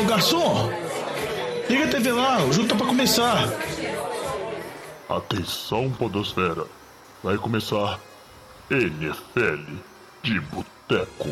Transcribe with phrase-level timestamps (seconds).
[0.00, 0.70] Ô garçom,
[1.68, 3.44] liga a TV lá, o jogo tá pra começar.
[5.06, 6.64] Atenção, Podosfera.
[7.22, 8.00] Vai começar
[8.70, 9.74] NFL
[10.22, 11.28] de Boteco.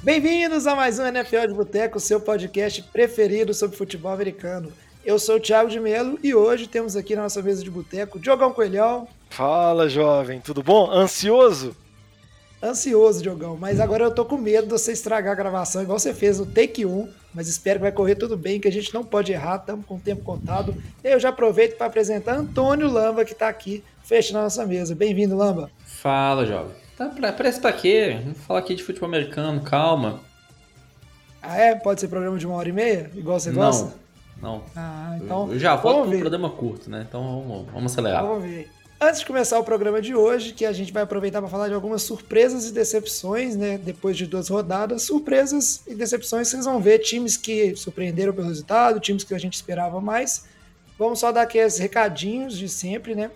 [0.00, 4.72] Bem-vindos a mais um NFL de Boteco, seu podcast preferido sobre futebol americano.
[5.04, 8.20] Eu sou o Thiago de Melo e hoje temos aqui na nossa mesa de boteco
[8.20, 9.08] Diogão Coelhão.
[9.28, 10.88] Fala, jovem, tudo bom?
[10.88, 11.74] Ansioso?
[12.62, 16.12] Ansioso, Diogão, mas agora eu tô com medo de você estragar a gravação, igual você
[16.12, 19.02] fez no Take 1, mas espero que vai correr tudo bem, que a gente não
[19.02, 20.74] pode errar, estamos com o tempo contado.
[21.02, 24.94] Eu já aproveito para apresentar Antônio Lamba, que está aqui, fecha na nossa mesa.
[24.94, 25.70] Bem-vindo, Lamba.
[25.86, 26.72] Fala, jovem.
[26.98, 28.18] Tá, pra, parece pra quê?
[28.22, 30.20] Vamos falar aqui de futebol americano, calma.
[31.42, 31.74] Ah, é?
[31.74, 33.10] Pode ser programa de uma hora e meia?
[33.14, 33.94] Igual você não, gosta?
[34.42, 34.62] Não.
[34.76, 35.50] Ah, então.
[35.50, 37.06] Eu já volto pro programa curto, né?
[37.08, 38.22] Então vamos, vamos acelerar.
[38.22, 38.68] Vamos ver.
[39.02, 41.74] Antes de começar o programa de hoje, que a gente vai aproveitar para falar de
[41.74, 43.78] algumas surpresas e decepções, né?
[43.78, 49.00] Depois de duas rodadas, surpresas e decepções, vocês vão ver times que surpreenderam pelo resultado,
[49.00, 50.44] times que a gente esperava mais.
[50.98, 53.30] Vamos só dar aqueles recadinhos de sempre, né?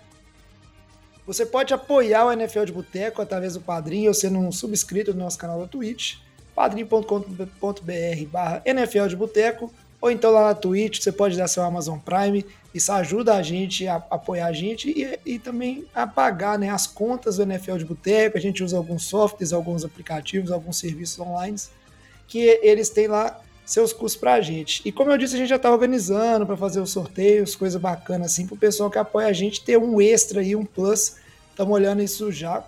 [1.27, 5.19] Você pode apoiar o NFL de Boteco através do Padrim ou sendo um subscrito do
[5.19, 6.17] nosso canal da Twitch,
[6.55, 9.73] padrim.com.br barra NFL de Boteco,
[10.05, 13.89] ou então lá na Twitch você pode dar seu Amazon Prime, isso ajuda a gente
[13.89, 17.87] a apoiar a gente e, e também a pagar né, as contas do NFL de
[17.87, 21.57] Boteco, a gente usa alguns softwares, alguns aplicativos, alguns serviços online,
[22.29, 24.83] que eles têm lá seus custos para a gente.
[24.85, 28.27] E como eu disse, a gente já está organizando para fazer os sorteios, coisa bacana
[28.27, 31.17] assim, para o pessoal que apoia a gente ter um extra e um plus.
[31.49, 32.63] Estamos olhando isso já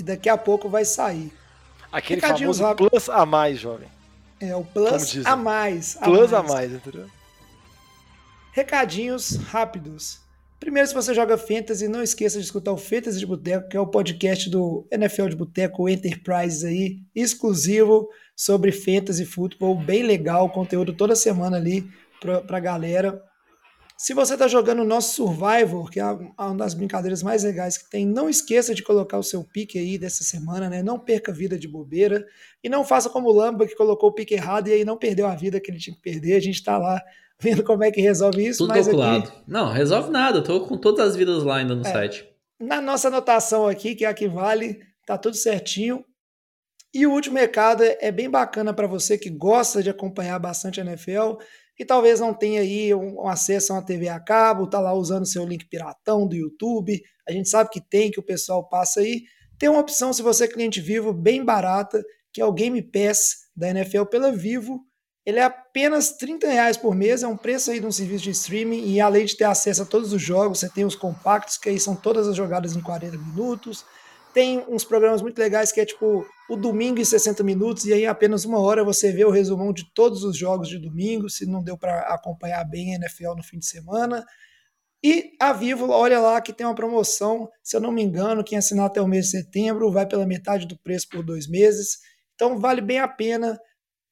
[0.00, 1.32] e daqui a pouco vai sair.
[1.92, 2.90] Aquele famoso rápido.
[2.90, 3.99] plus a mais, jovem.
[4.40, 5.96] É, o plus a mais.
[6.00, 6.32] A plus mais.
[6.32, 7.06] a mais, entendeu?
[8.52, 10.20] Recadinhos rápidos.
[10.58, 13.80] Primeiro, se você joga Fantasy, não esqueça de escutar o Fantasy de Boteco, que é
[13.80, 20.92] o podcast do NFL de Boteco Enterprise aí, exclusivo sobre Fantasy Futebol, bem legal, conteúdo
[20.92, 21.88] toda semana ali
[22.20, 23.22] pra, pra galera.
[24.02, 27.90] Se você está jogando o nosso Survivor, que é uma das brincadeiras mais legais que
[27.90, 30.82] tem, não esqueça de colocar o seu pique aí dessa semana, né?
[30.82, 32.24] Não perca vida de bobeira.
[32.64, 35.26] E não faça como o Lamba, que colocou o pique errado e aí não perdeu
[35.26, 36.36] a vida que ele tinha que perder.
[36.36, 36.98] A gente está lá
[37.38, 38.66] vendo como é que resolve isso.
[38.66, 39.28] Tudo calculado.
[39.28, 39.42] Aqui...
[39.46, 40.42] Não, resolve nada.
[40.42, 42.26] Tô com todas as vidas lá ainda no é, site.
[42.58, 46.02] Na nossa anotação aqui, que é a que vale, tá tudo certinho.
[46.94, 50.84] E o último recado é bem bacana para você que gosta de acompanhar bastante a
[50.84, 51.36] NFL
[51.80, 54.92] e talvez não tenha aí um, um acesso a uma TV a cabo, tá lá
[54.92, 57.02] usando seu link piratão do YouTube.
[57.26, 59.22] A gente sabe que tem, que o pessoal passa aí.
[59.58, 62.02] Tem uma opção, se você é cliente vivo, bem barata,
[62.32, 64.80] que é o Game Pass da NFL pela Vivo
[65.24, 68.30] ele é apenas 30 reais por mês, é um preço aí de um serviço de
[68.30, 71.68] streaming, e além de ter acesso a todos os jogos, você tem os compactos, que
[71.68, 73.84] aí são todas as jogadas em 40 minutos.
[74.32, 78.02] Tem uns programas muito legais que é tipo o domingo em 60 minutos, e aí
[78.02, 81.46] em apenas uma hora você vê o resumão de todos os jogos de domingo, se
[81.46, 84.24] não deu para acompanhar bem a NFL no fim de semana.
[85.02, 88.58] E a Vivo, olha lá que tem uma promoção, se eu não me engano, quem
[88.58, 91.98] assinar até o mês de setembro vai pela metade do preço por dois meses.
[92.34, 93.58] Então vale bem a pena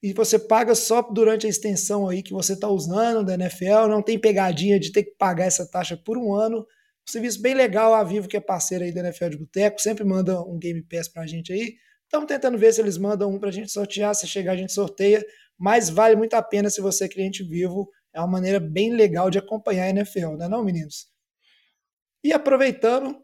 [0.02, 4.02] e você paga só durante a extensão aí que você está usando da NFL, não
[4.02, 6.64] tem pegadinha de ter que pagar essa taxa por um ano.
[7.08, 10.04] Um serviço bem legal, a Vivo, que é parceira aí da NFL de Boteco, sempre
[10.04, 11.74] manda um Game Pass para a gente aí.
[12.04, 14.74] Estamos tentando ver se eles mandam um para a gente sortear, se chegar a gente
[14.74, 15.24] sorteia,
[15.56, 19.30] mas vale muito a pena se você é cliente vivo, é uma maneira bem legal
[19.30, 21.06] de acompanhar a NFL, não é não, meninos?
[22.22, 23.16] E aproveitando,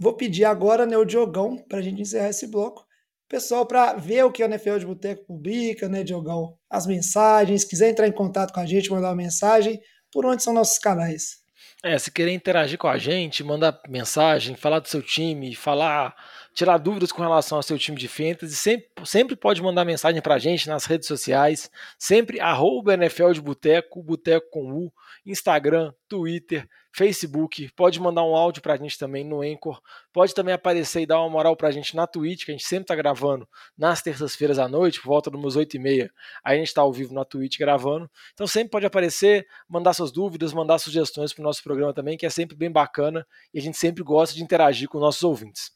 [0.00, 2.86] vou pedir agora né, o Diogão para a gente encerrar esse bloco
[3.28, 6.56] pessoal para ver o que a NFL de Boteco publica, né, Diogão?
[6.70, 9.78] As mensagens, quiser entrar em contato com a gente, mandar uma mensagem,
[10.10, 11.44] por onde são nossos canais?
[11.82, 16.16] É, se querer interagir com a gente, mandar mensagem, falar do seu time, falar,
[16.56, 20.38] tirar dúvidas com relação ao seu time de fantasy, sempre, sempre pode mandar mensagem pra
[20.38, 24.90] gente nas redes sociais, sempre arroba NFL de Boteco, Boteco com U,
[25.26, 29.78] Instagram, Twitter, Facebook, pode mandar um áudio pra gente também no Anchor,
[30.10, 32.86] pode também aparecer e dar uma moral pra gente na Twitch, que a gente sempre
[32.86, 36.10] tá gravando nas terças-feiras à noite, por volta dos meus 8 e meia,
[36.42, 40.54] a gente tá ao vivo na Twitch gravando, então sempre pode aparecer, mandar suas dúvidas,
[40.54, 44.02] mandar sugestões pro nosso programa também, que é sempre bem bacana e a gente sempre
[44.02, 45.75] gosta de interagir com nossos ouvintes.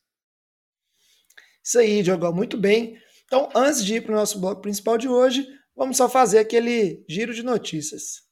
[1.65, 2.97] Isso aí, Diogão, muito bem.
[3.25, 5.47] Então, antes de ir para o nosso bloco principal de hoje,
[5.77, 8.23] vamos só fazer aquele giro de notícias.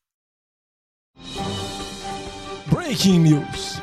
[2.71, 3.81] Breaking News.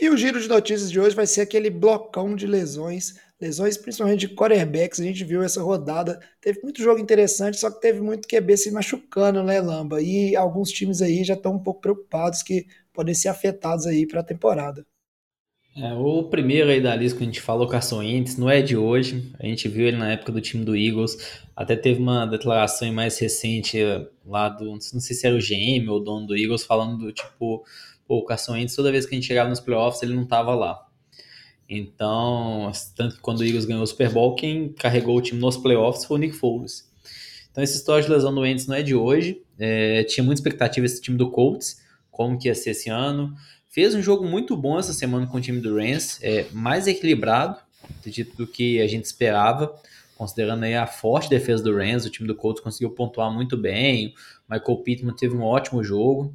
[0.00, 4.20] E o giro de notícias de hoje vai ser aquele blocão de lesões, lesões principalmente
[4.20, 5.00] de quarterbacks.
[5.00, 8.70] A gente viu essa rodada, teve muito jogo interessante, só que teve muito QB se
[8.70, 10.02] machucando, né, Lamba?
[10.02, 14.20] E alguns times aí já estão um pouco preocupados que podem ser afetados aí para
[14.20, 14.84] a temporada.
[15.76, 18.76] É, o primeiro aí da lista que a gente falou, Carson Wentz, não é de
[18.76, 19.32] hoje.
[19.38, 21.40] A gente viu ele na época do time do Eagles.
[21.54, 23.78] Até teve uma declaração mais recente
[24.26, 27.12] lá do, não sei se era o GM ou o dono do Eagles, falando do
[27.12, 27.64] tipo,
[28.06, 30.54] pô, o Carson Wentz, toda vez que a gente chegava nos playoffs, ele não tava
[30.54, 30.89] lá.
[31.72, 35.56] Então, tanto que quando o Eagles ganhou o Super Bowl, quem carregou o time nos
[35.56, 36.90] playoffs foi o Nick Foles.
[37.48, 39.40] Então, essa história de lesão do Wentz não é de hoje.
[39.56, 41.80] É, tinha muita expectativa esse time do Colts,
[42.10, 43.36] como que ia ser esse ano.
[43.68, 47.56] Fez um jogo muito bom essa semana com o time do Rams, é, mais equilibrado,
[48.00, 49.72] acredito, do que a gente esperava,
[50.16, 54.12] considerando aí a forte defesa do Rams, o time do Colts conseguiu pontuar muito bem,
[54.48, 56.34] o Michael Pittman teve um ótimo jogo,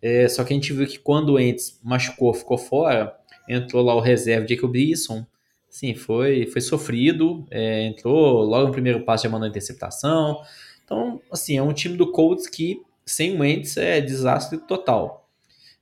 [0.00, 3.17] é, só que a gente viu que quando o Ents machucou, ficou fora,
[3.48, 5.26] entrou lá o reserva Jacob Eason,
[5.68, 10.40] sim, foi, foi sofrido, é, entrou logo no primeiro passo já mandou interceptação,
[10.84, 15.28] então, assim, é um time do Colts que sem o Wentz é desastre total.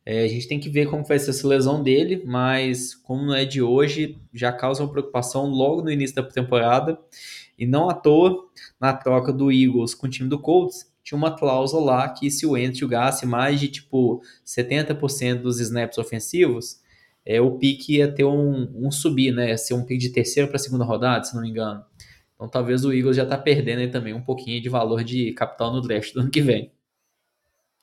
[0.04, 3.34] É, a gente tem que ver como vai ser essa lesão dele, mas como não
[3.34, 6.96] é de hoje, já causa uma preocupação logo no início da temporada.
[7.58, 8.46] E não à toa,
[8.80, 12.44] na troca do Eagles com o time do Colts, tinha uma cláusula lá que se
[12.46, 16.80] o Wentz jogasse mais de tipo 70% dos snaps ofensivos,
[17.26, 19.48] é, o pique ia ter um, um subir, né?
[19.48, 21.84] Ia ser um pique de terceira para segunda rodada, se não me engano.
[22.34, 25.72] Então talvez o Eagles já está perdendo aí também um pouquinho de valor de capital
[25.72, 26.72] no draft do ano que vem.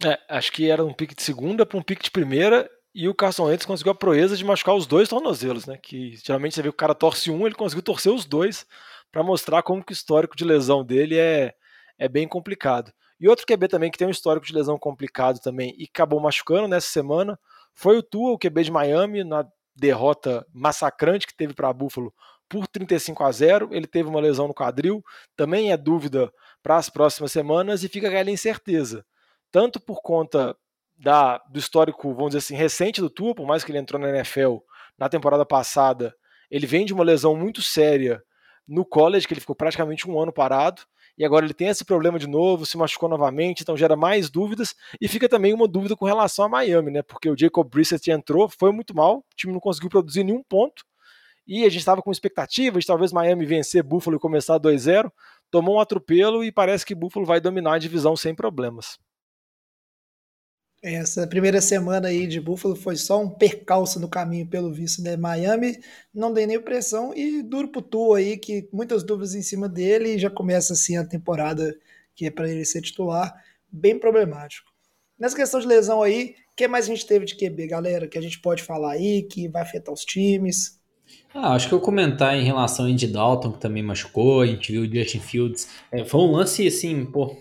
[0.05, 3.13] É, acho que era um pique de segunda para um pique de primeira e o
[3.13, 5.77] Carson Wentz conseguiu a proeza de machucar os dois tornozelos, né?
[5.81, 8.65] Que geralmente você vê que o cara torce um, ele conseguiu torcer os dois
[9.11, 11.53] para mostrar como que o histórico de lesão dele é,
[11.97, 12.93] é bem complicado.
[13.19, 16.67] E outro QB também que tem um histórico de lesão complicado também e acabou machucando
[16.67, 17.39] nessa semana
[17.73, 22.13] foi o Tua, o QB de Miami, na derrota massacrante que teve para Buffalo
[22.47, 23.69] por 35 a 0.
[23.71, 25.03] Ele teve uma lesão no quadril,
[25.35, 26.31] também é dúvida
[26.61, 29.05] para as próximas semanas e fica aquela incerteza
[29.53, 30.57] tanto por conta
[30.97, 34.09] da, do histórico, vamos dizer assim, recente do Tua, por mais que ele entrou na
[34.09, 34.57] NFL
[34.97, 36.15] na temporada passada,
[36.49, 38.23] ele vem de uma lesão muito séria
[38.67, 40.81] no college, que ele ficou praticamente um ano parado,
[41.17, 44.75] e agora ele tem esse problema de novo, se machucou novamente, então gera mais dúvidas,
[44.99, 47.01] e fica também uma dúvida com relação a Miami, né?
[47.01, 50.83] Porque o Jacob Brissett entrou, foi muito mal, o time não conseguiu produzir nenhum ponto,
[51.45, 55.11] e a gente estava com expectativas de talvez Miami vencer Buffalo e começar 2-0,
[55.51, 58.97] tomou um atropelo e parece que Buffalo vai dominar a divisão sem problemas.
[60.83, 65.15] Essa primeira semana aí de Buffalo foi só um percalço no caminho, pelo visto, né?
[65.15, 65.79] Miami
[66.13, 70.15] não deu nem pressão e duro pro Tu aí, que muitas dúvidas em cima dele
[70.15, 71.73] e já começa assim a temporada
[72.13, 73.33] que é para ele ser titular,
[73.71, 74.69] bem problemático.
[75.17, 78.17] Nessa questão de lesão aí, o que mais a gente teve de QB, galera, que
[78.17, 80.81] a gente pode falar aí, que vai afetar os times?
[81.33, 84.71] Ah, acho que eu comentar em relação ao Andy Dalton, que também machucou, a gente
[84.71, 85.69] viu o Justin Fields.
[85.91, 87.37] É, foi um lance, assim, pô,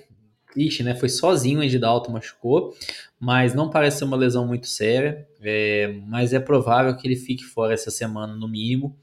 [0.53, 0.95] triste, né?
[0.95, 2.75] Foi sozinho o Dalton machucou,
[3.19, 7.43] mas não parece ser uma lesão muito séria, é, mas é provável que ele fique
[7.43, 8.97] fora essa semana no mínimo.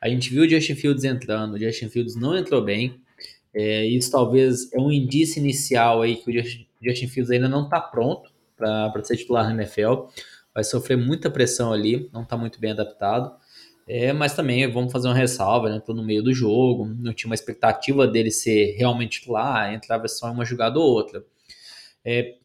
[0.00, 3.00] A gente viu o Justin Fields entrando, o Justin Fields não entrou bem,
[3.54, 6.42] é, isso talvez é um indício inicial aí que o
[6.82, 10.06] Justin Fields ainda não está pronto para ser titular na NFL,
[10.54, 13.34] vai sofrer muita pressão ali, não está muito bem adaptado.
[13.86, 15.80] É, mas também vamos fazer uma ressalva, né?
[15.80, 20.28] Tô no meio do jogo, não tinha uma expectativa dele ser realmente titular, entrava só
[20.28, 21.24] em uma jogada ou outra.
[22.04, 22.36] É,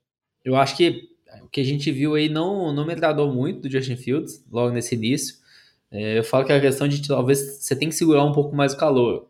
[0.44, 1.09] eu acho que
[1.44, 4.73] o que a gente viu aí não, não me agradou muito do Justin Fields, logo
[4.73, 5.37] nesse início.
[5.92, 8.56] É, eu falo que é a questão de talvez você tem que segurar um pouco
[8.56, 9.30] mais o calor.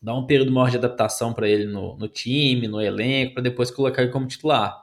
[0.00, 3.70] Dar um período maior de adaptação para ele no, no time, no elenco, para depois
[3.70, 4.82] colocar ele como titular.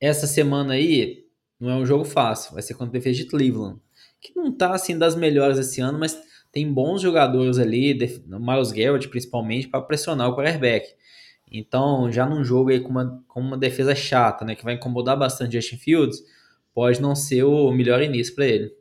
[0.00, 1.26] Essa semana aí
[1.60, 3.78] não é um jogo fácil, vai ser contra a defesa de Cleveland,
[4.22, 6.16] que não tá assim das melhores esse ano, mas
[6.52, 7.92] tem bons jogadores ali,
[8.26, 10.94] Miles Garrett principalmente, para pressionar o quarterback.
[11.50, 15.18] Então, já num jogo aí com uma, com uma defesa chata, né, que vai incomodar
[15.18, 16.22] bastante Justin Fields,
[16.72, 18.72] pode não ser o melhor início para ele.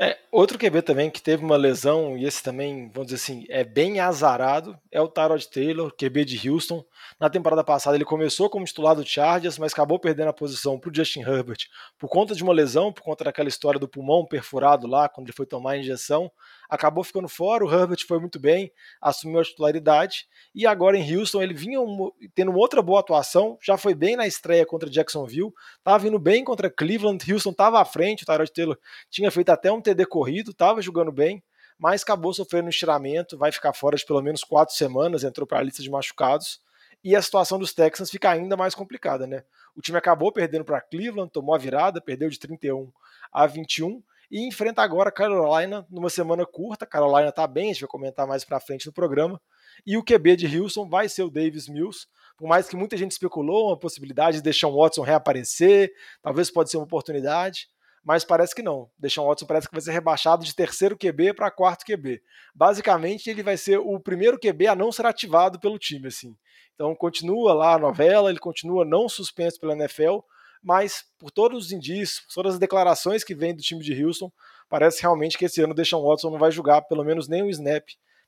[0.00, 3.62] É, outro QB também que teve uma lesão, e esse também, vamos dizer assim, é
[3.62, 6.84] bem azarado, é o Tyrod Taylor, QB de Houston.
[7.20, 10.90] Na temporada passada ele começou como titular do Chargers, mas acabou perdendo a posição para
[10.90, 14.86] o Justin Herbert por conta de uma lesão, por conta daquela história do pulmão perfurado
[14.86, 16.30] lá, quando ele foi tomar a injeção
[16.68, 17.64] acabou ficando fora.
[17.64, 22.10] O Herbert foi muito bem, assumiu a titularidade e agora em Houston ele vinha um,
[22.34, 23.58] tendo uma outra boa atuação.
[23.62, 27.32] Já foi bem na estreia contra Jacksonville, estava vindo bem contra Cleveland.
[27.32, 28.78] Houston estava à frente, o Tyrod Taylor
[29.10, 31.42] tinha feito até um TD estava jogando bem,
[31.78, 33.36] mas acabou sofrendo um estiramento.
[33.36, 36.60] Vai ficar fora de pelo menos quatro semanas, entrou para a lista de machucados.
[37.02, 39.44] E a situação dos Texans fica ainda mais complicada, né?
[39.76, 42.90] O time acabou perdendo para Cleveland, tomou a virada, perdeu de 31
[43.30, 46.86] a 21 e enfrenta agora Carolina numa semana curta.
[46.86, 49.40] Carolina tá bem, a gente vai comentar mais para frente no programa.
[49.86, 52.06] E o QB de Houston vai ser o Davis Mills.
[52.36, 56.70] Por mais que muita gente especulou uma possibilidade de deixar o Watson reaparecer, talvez pode
[56.70, 57.68] ser uma oportunidade,
[58.04, 58.90] mas parece que não.
[58.98, 62.20] Deshaun Watson parece que vai ser rebaixado de terceiro QB para quarto QB.
[62.54, 66.36] Basicamente, ele vai ser o primeiro QB a não ser ativado pelo time, assim.
[66.74, 70.18] Então, continua lá a novela, ele continua não suspenso pela NFL,
[70.62, 74.30] mas por todos os indícios, por todas as declarações que vêm do time de Houston,
[74.68, 77.48] parece realmente que esse ano o Deshaun Watson não vai jogar pelo menos nem um
[77.48, 77.84] snap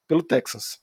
[0.09, 0.79] pelo Texans.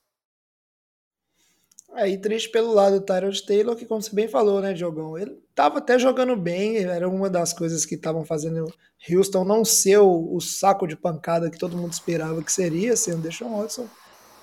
[1.95, 5.15] É, e triste pelo lado do Tyrod Taylor, que como você bem falou, né, Diogão?
[5.17, 8.65] Ele tava até jogando bem, era uma das coisas que estavam fazendo
[9.09, 13.21] Houston não ser o, o, saco de pancada que todo mundo esperava que seria, sendo
[13.21, 13.87] Deshaun Watson,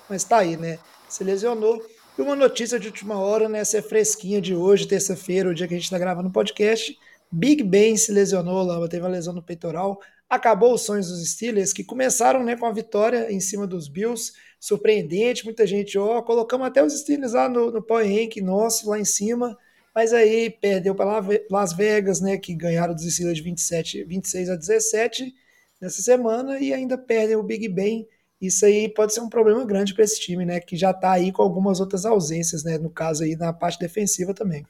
[0.09, 0.79] mas tá aí, né?
[1.09, 1.83] Se lesionou.
[2.17, 5.67] E uma notícia de última hora, né, essa é fresquinha de hoje, terça-feira, o dia
[5.67, 6.97] que a gente tá gravando o podcast,
[7.31, 9.99] Big Ben se lesionou lá, teve uma lesão no peitoral,
[10.31, 14.31] acabou os sonhos dos Steelers, que começaram né, com a vitória em cima dos Bills,
[14.61, 18.97] surpreendente, muita gente, ó, colocamos até os Steelers lá no, no Power Rank nosso, lá
[18.97, 19.57] em cima,
[19.93, 24.55] mas aí perdeu para Las Vegas, né, que ganharam dos Steelers de 27, 26 a
[24.55, 25.35] 17
[25.81, 28.07] nessa semana, e ainda perdem o Big Ben,
[28.39, 31.33] isso aí pode ser um problema grande para esse time, né, que já está aí
[31.33, 34.65] com algumas outras ausências, né, no caso aí na parte defensiva também.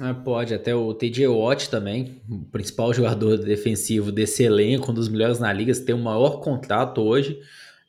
[0.00, 5.08] Ah, pode, até o TJ Watt também, o principal jogador defensivo desse elenco, um dos
[5.08, 7.38] melhores na liga, tem o maior contrato hoje.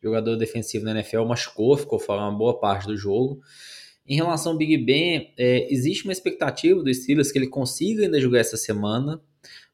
[0.02, 3.40] Jogador defensivo na NFL machucou, ficou fora uma boa parte do jogo.
[4.06, 8.20] Em relação ao Big Ben, é, existe uma expectativa do Steelers que ele consiga ainda
[8.20, 9.22] jogar essa semana,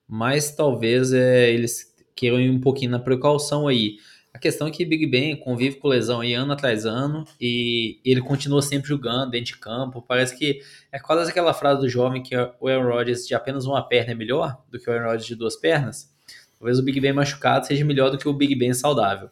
[0.07, 3.95] mas talvez é, eles queiram ir um pouquinho na precaução aí.
[4.33, 8.21] A questão é que Big Ben convive com lesão aí ano atrás ano e ele
[8.21, 10.01] continua sempre jogando dentro de campo.
[10.01, 13.81] Parece que é quase aquela frase do jovem que o Aaron Rodgers de apenas uma
[13.81, 16.13] perna é melhor do que o Aaron Rodgers de duas pernas.
[16.59, 19.29] Talvez o Big Ben machucado seja melhor do que o Big Ben saudável.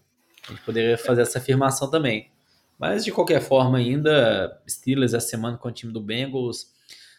[0.47, 2.31] A gente poderia fazer essa afirmação também.
[2.79, 6.67] Mas de qualquer forma, ainda Steelers essa semana com o time do Bengals.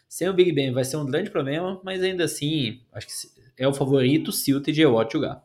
[0.07, 3.13] Sem o Big Ben vai ser um grande problema, mas ainda assim, acho que
[3.57, 5.43] é o favorito se o TJ Watt jogar.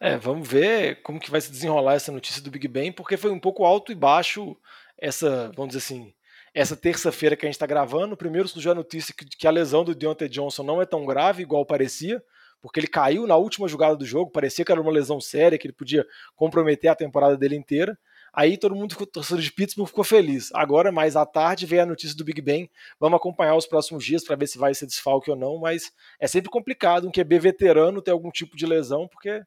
[0.00, 3.30] É, vamos ver como que vai se desenrolar essa notícia do Big Ben, porque foi
[3.30, 4.56] um pouco alto e baixo
[4.96, 6.14] essa, vamos dizer assim,
[6.54, 8.16] essa terça-feira que a gente está gravando.
[8.16, 11.42] Primeiro surgiu a notícia que, que, a lesão do Deontay Johnson não é tão grave,
[11.42, 12.22] igual parecia,
[12.60, 15.66] porque ele caiu na última jogada do jogo, parecia que era uma lesão séria, que
[15.66, 17.98] ele podia comprometer a temporada dele inteira.
[18.32, 20.50] Aí todo mundo, torcedor de Pittsburgh, ficou feliz.
[20.54, 22.70] Agora, mais à tarde, veio a notícia do Big Ben.
[23.00, 25.90] Vamos acompanhar os próximos dias para ver se vai ser desfalque ou não, mas
[26.20, 29.42] é sempre complicado um QB veterano ter algum tipo de lesão, porque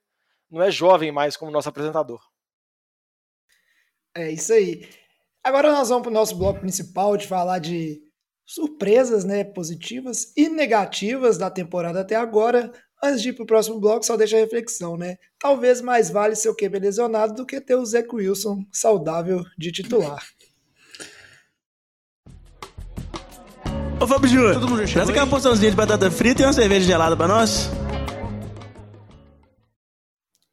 [0.51, 2.21] não é jovem mais como nosso apresentador.
[4.15, 4.87] É isso aí.
[5.43, 8.01] Agora nós vamos para o nosso bloco principal de falar de
[8.45, 12.71] surpresas né, positivas e negativas da temporada até agora.
[13.03, 15.17] Antes de ir para o próximo bloco, só deixa a reflexão, né?
[15.39, 19.71] Talvez mais vale ser o QB lesionado do que ter o Zach Wilson saudável de
[19.71, 20.23] titular.
[23.99, 27.71] Ô Fábio Júnior, traz aquela porçãozinha de batata frita e uma cerveja gelada para nós.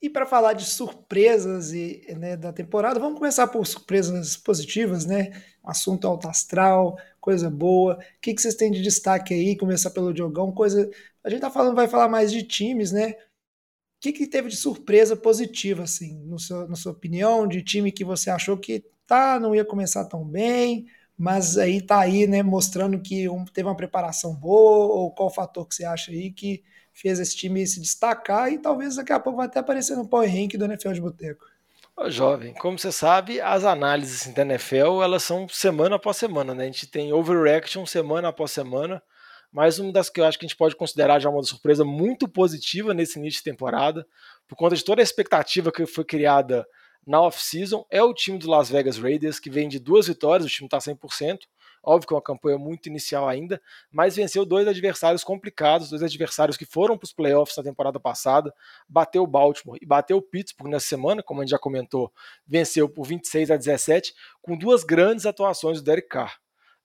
[0.00, 5.32] E para falar de surpresas e, né, da temporada, vamos começar por surpresas positivas, né?
[5.62, 7.94] Assunto alto astral, coisa boa.
[7.94, 9.56] O que, que vocês têm de destaque aí?
[9.56, 10.88] Começar pelo Diogão, coisa.
[11.24, 13.10] A gente tá falando, vai falar mais de times, né?
[13.10, 17.90] O que, que teve de surpresa positiva, assim, no seu, na sua opinião, de time
[17.90, 20.86] que você achou que tá, não ia começar tão bem,
[21.16, 25.66] mas aí tá aí, né, mostrando que um, teve uma preparação boa, ou qual fator
[25.66, 26.62] que você acha aí que
[27.00, 30.28] fez esse time se destacar e talvez daqui a pouco vai até aparecer no Power
[30.28, 31.46] Rank do NFL de Boteco.
[31.96, 36.64] Ô, jovem, como você sabe, as análises da NFL elas são semana após semana, né?
[36.64, 39.02] A gente tem overreaction semana após semana,
[39.52, 42.28] mas uma das que eu acho que a gente pode considerar já uma surpresa muito
[42.28, 44.06] positiva nesse início de temporada,
[44.46, 46.66] por conta de toda a expectativa que foi criada
[47.06, 50.52] na off-season, é o time do Las Vegas Raiders, que vem de duas vitórias, o
[50.52, 51.38] time está 100%,
[51.82, 56.56] Óbvio que é uma campanha muito inicial ainda, mas venceu dois adversários complicados, dois adversários
[56.56, 58.54] que foram para os playoffs na temporada passada.
[58.88, 62.12] Bateu o Baltimore e bateu o Pittsburgh nessa semana, como a gente já comentou,
[62.46, 66.38] venceu por 26 a 17, com duas grandes atuações do Derek Carr.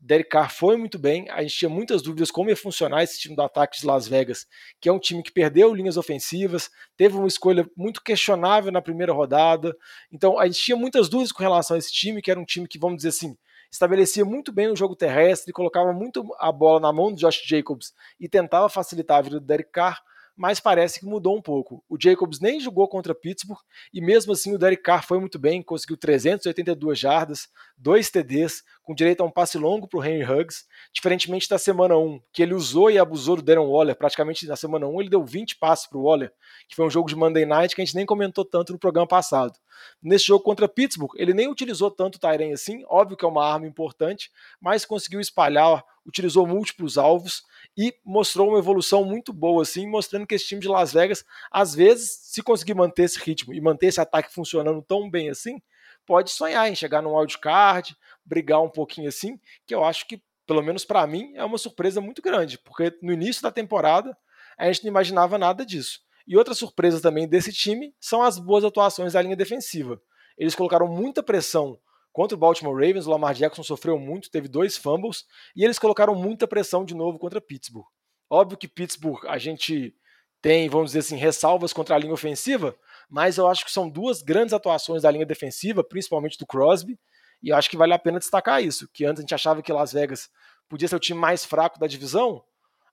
[0.06, 1.30] Derek Carr foi muito bem.
[1.30, 4.46] A gente tinha muitas dúvidas como ia funcionar esse time do ataque de Las Vegas,
[4.82, 9.14] que é um time que perdeu linhas ofensivas, teve uma escolha muito questionável na primeira
[9.14, 9.74] rodada.
[10.12, 12.68] Então a gente tinha muitas dúvidas com relação a esse time, que era um time
[12.68, 13.38] que, vamos dizer assim,
[13.74, 17.92] estabelecia muito bem o jogo terrestre, colocava muito a bola na mão do Josh Jacobs
[18.20, 20.00] e tentava facilitar a vida do Derek Carr,
[20.36, 21.84] mas parece que mudou um pouco.
[21.88, 23.60] O Jacobs nem jogou contra Pittsburgh
[23.94, 27.48] e mesmo assim o Derek Carr foi muito bem, conseguiu 382 jardas,
[27.78, 31.98] dois TDs, com direito a um passe longo para o Henry Huggs, diferentemente da semana
[31.98, 35.24] 1, que ele usou e abusou do Darren Waller, praticamente na semana 1 ele deu
[35.24, 36.34] 20 passes para o Waller,
[36.68, 39.08] que foi um jogo de Monday Night que a gente nem comentou tanto no programa
[39.08, 39.58] passado.
[40.02, 43.46] Nesse jogo contra Pittsburgh, ele nem utilizou tanto o Tyren assim, óbvio que é uma
[43.46, 47.44] arma importante, mas conseguiu espalhar, utilizou múltiplos alvos
[47.78, 51.74] e mostrou uma evolução muito boa, assim, mostrando que esse time de Las Vegas, às
[51.74, 55.62] vezes, se conseguir manter esse ritmo e manter esse ataque funcionando tão bem assim,
[56.06, 60.62] pode sonhar em chegar num wildcard, brigar um pouquinho assim, que eu acho que, pelo
[60.62, 64.16] menos para mim, é uma surpresa muito grande, porque no início da temporada
[64.58, 66.02] a gente não imaginava nada disso.
[66.28, 70.02] E outra surpresa também desse time são as boas atuações da linha defensiva.
[70.38, 71.78] Eles colocaram muita pressão
[72.14, 76.14] contra o Baltimore Ravens, o Lamar Jackson sofreu muito, teve dois fumbles, e eles colocaram
[76.14, 77.88] muita pressão de novo contra Pittsburgh.
[78.30, 79.96] Óbvio que Pittsburgh a gente
[80.42, 82.76] tem, vamos dizer assim, ressalvas contra a linha ofensiva,
[83.10, 87.00] mas eu acho que são duas grandes atuações da linha defensiva, principalmente do Crosby,
[87.42, 89.74] e eu acho que vale a pena destacar isso, que antes a gente achava que
[89.74, 90.30] Las Vegas
[90.70, 92.44] podia ser o time mais fraco da divisão,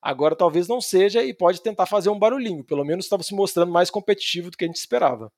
[0.01, 3.71] agora talvez não seja e pode tentar fazer um barulhinho, pelo menos estava se mostrando
[3.71, 5.31] mais competitivo do que a gente esperava.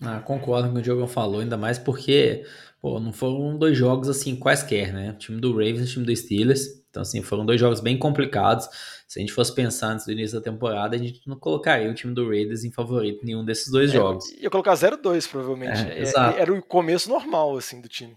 [0.00, 2.44] Ah, concordo com o que o Diogo falou, ainda mais porque
[2.80, 5.10] pô, não foram dois jogos assim quaisquer, né?
[5.10, 6.78] O time do Ravens e o time do Steelers.
[6.90, 8.68] Então, assim, foram dois jogos bem complicados.
[9.06, 11.94] Se a gente fosse pensar antes do início da temporada, a gente não colocaria o
[11.94, 14.24] time do Raiders em favorito em nenhum desses dois é, jogos.
[14.32, 15.80] Ia colocar 0-2, provavelmente.
[15.80, 18.14] É, é, era o começo normal, assim, do time.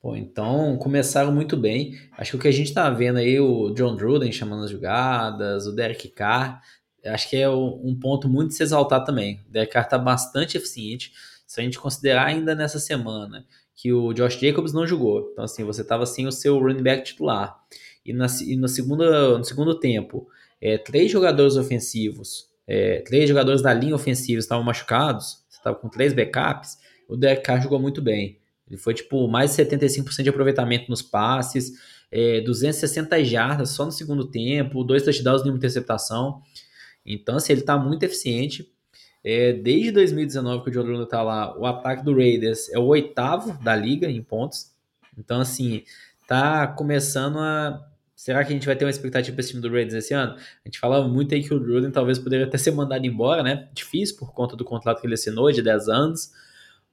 [0.00, 1.96] Pô, então começaram muito bem.
[2.18, 5.66] Acho que o que a gente tá vendo aí, o John Druden chamando as jogadas,
[5.66, 6.60] o Derek Carr,
[7.06, 9.40] acho que é um ponto muito de se exaltar também.
[9.48, 11.12] O Derek Carr tá bastante eficiente.
[11.46, 13.44] Se a gente considerar ainda nessa semana
[13.74, 15.30] que o Josh Jacobs não jogou.
[15.32, 17.58] Então, assim, você estava sem o seu running back titular.
[18.04, 20.28] E, na, e no, segundo, no segundo tempo,
[20.60, 25.88] é, três jogadores ofensivos, é, três jogadores da linha ofensiva estavam machucados, você estava com
[25.88, 26.78] três backups,
[27.08, 28.38] o Carr jogou muito bem.
[28.68, 31.72] Ele foi, tipo, mais de 75% de aproveitamento nos passes,
[32.10, 36.40] é, 260 jardas só no segundo tempo, dois touchdowns e uma interceptação.
[37.04, 38.70] Então, assim, ele está muito eficiente.
[39.24, 42.84] É, desde 2019 que o John Gruden tá lá, o ataque do Raiders é o
[42.84, 44.72] oitavo da liga em pontos.
[45.16, 45.84] Então, assim,
[46.26, 47.88] tá começando a.
[48.14, 50.34] Será que a gente vai ter uma expectativa para esse time do Raiders esse ano?
[50.34, 53.68] A gente falava muito aí que o Gruden talvez poderia até ser mandado embora, né?
[53.72, 56.30] Difícil por conta do contrato que ele assinou de 10 anos.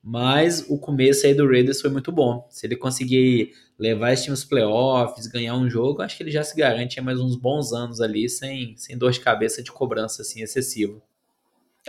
[0.03, 2.47] Mas o começo aí do Raiders foi muito bom.
[2.49, 6.43] Se ele conseguir levar esse time aos playoffs, ganhar um jogo, acho que ele já
[6.43, 10.41] se garante mais uns bons anos ali, sem, sem dor de cabeça de cobrança assim
[10.41, 11.01] excessiva.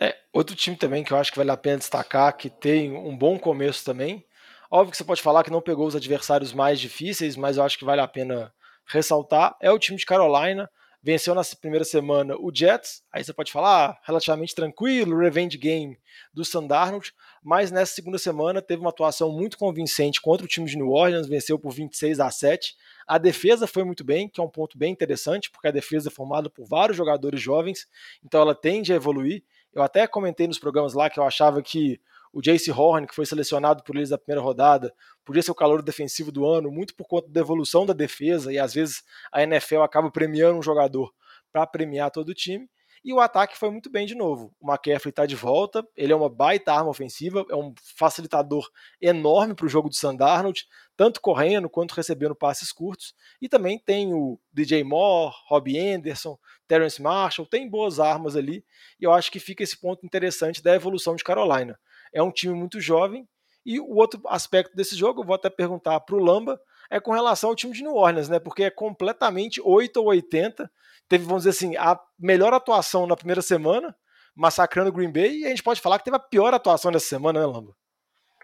[0.00, 3.16] É, outro time também que eu acho que vale a pena destacar, que tem um
[3.16, 4.24] bom começo também.
[4.70, 7.76] Óbvio que você pode falar que não pegou os adversários mais difíceis, mas eu acho
[7.76, 8.52] que vale a pena
[8.86, 9.56] ressaltar.
[9.60, 10.70] É o time de Carolina.
[11.02, 13.02] Venceu na primeira semana o Jets.
[13.10, 15.98] Aí você pode falar, ah, relativamente tranquilo, revenge game
[16.34, 17.12] do Sandarnold.
[17.42, 21.26] Mas nessa segunda semana teve uma atuação muito convincente contra o time de New Orleans,
[21.26, 22.76] venceu por 26 a 7.
[23.06, 26.12] A defesa foi muito bem, que é um ponto bem interessante, porque a defesa é
[26.12, 27.88] formada por vários jogadores jovens,
[28.22, 29.42] então ela tende a evoluir.
[29.72, 31.98] Eu até comentei nos programas lá que eu achava que
[32.32, 34.92] o Jace Horn, que foi selecionado por eles na primeira rodada,
[35.24, 38.58] podia ser o calor defensivo do ano, muito por conta da evolução da defesa, e
[38.58, 41.12] às vezes a NFL acaba premiando um jogador
[41.52, 42.68] para premiar todo o time.
[43.02, 44.54] E o ataque foi muito bem de novo.
[44.60, 48.68] O McCaffrey está de volta, ele é uma baita arma ofensiva, é um facilitador
[49.00, 50.66] enorme para o jogo do Sandarnold,
[50.98, 53.14] tanto correndo quanto recebendo passes curtos.
[53.40, 56.38] E também tem o DJ Moore, Robbie Anderson,
[56.68, 58.62] Terence Marshall, tem boas armas ali.
[59.00, 61.80] E eu acho que fica esse ponto interessante da evolução de Carolina.
[62.12, 63.28] É um time muito jovem.
[63.64, 66.58] E o outro aspecto desse jogo, eu vou até perguntar para o Lamba,
[66.90, 68.38] é com relação ao time de New Orleans, né?
[68.38, 70.70] Porque é completamente 8 ou 80
[71.10, 73.94] teve, vamos dizer assim, a melhor atuação na primeira semana,
[74.34, 77.06] massacrando o Green Bay, e a gente pode falar que teve a pior atuação dessa
[77.06, 77.74] semana, né, Lambo?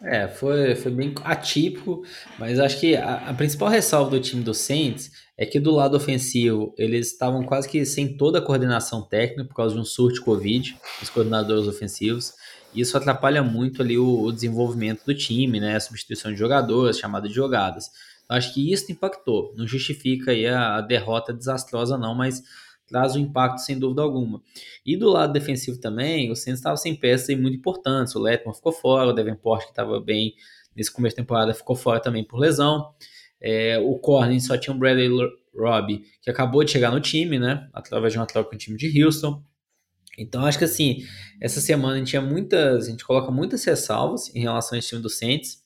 [0.03, 2.03] É, foi, foi bem atípico,
[2.39, 5.97] mas acho que a, a, principal ressalva do time do Saints é que do lado
[5.97, 10.17] ofensivo eles estavam quase que sem toda a coordenação técnica por causa de um surto
[10.17, 12.35] de Covid, os coordenadores ofensivos.
[12.77, 15.77] Isso atrapalha muito ali o, o desenvolvimento do time, né?
[15.77, 17.91] A substituição de jogadores, chamada de jogadas.
[18.29, 19.55] Acho que isso impactou.
[19.57, 22.43] Não justifica aí a, a derrota desastrosa, não, mas
[22.87, 24.41] traz um impacto sem dúvida alguma.
[24.85, 28.15] E do lado defensivo também, o Saints estava sem peças muito importantes.
[28.15, 30.35] O Letman ficou fora, o Davenport, que estava bem
[30.75, 32.93] nesse começo de temporada, ficou fora também por lesão.
[33.41, 35.11] É, o Corning só tinha o Bradley
[35.55, 37.69] Robbie, que acabou de chegar no time, né?
[37.73, 39.43] Através de uma troca com o time de Houston.
[40.19, 41.05] Então, acho que assim,
[41.41, 45.03] essa semana a gente tinha muitas, a gente coloca muitas ressalvas em relação ao time
[45.03, 45.63] do Saints.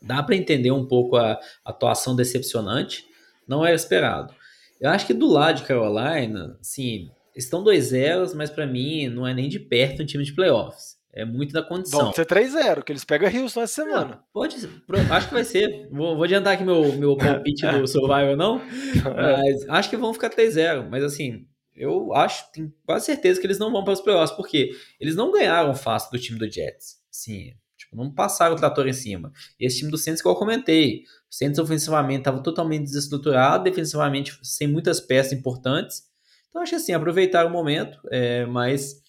[0.00, 3.04] Dá para entender um pouco a, atuação decepcionante,
[3.46, 4.34] não era esperado.
[4.80, 9.26] Eu acho que do lado de Carolina, sim, estão dois zeros, mas para mim não
[9.26, 10.96] é nem de perto um time de playoffs.
[11.16, 12.00] É muito da condição.
[12.00, 14.06] Vamos ser 3-0, que eles pegam Houston essa semana.
[14.06, 14.68] Não, pode ser,
[15.10, 15.88] acho que vai ser.
[15.90, 18.60] Vou, vou adiantar aqui meu, meu palpite do Survival, não.
[19.02, 20.86] Mas acho que vão ficar 3-0.
[20.90, 24.70] Mas assim, eu acho, tenho quase certeza que eles não vão para os playoffs, porque
[24.98, 26.96] eles não ganharam fácil do time do Jets.
[27.10, 29.32] Sim, Tipo, não passaram o trator em cima.
[29.60, 34.38] E esse time do Saints, que eu comentei, o Saints ofensivamente estava totalmente desestruturado, defensivamente
[34.42, 36.04] sem muitas peças importantes.
[36.48, 39.02] Então acho assim, aproveitar o momento, é, mas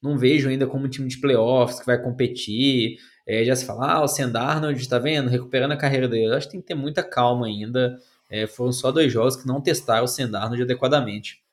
[0.00, 2.98] não vejo ainda como um time de playoffs que vai competir.
[3.26, 5.28] É, já se fala, ah, o Sand Arnold, tá vendo?
[5.28, 6.26] Recuperando a carreira dele.
[6.26, 7.98] Eu acho que tem que ter muita calma ainda.
[8.30, 11.43] É, foram só dois jogos que não testaram o Sand Arnold adequadamente.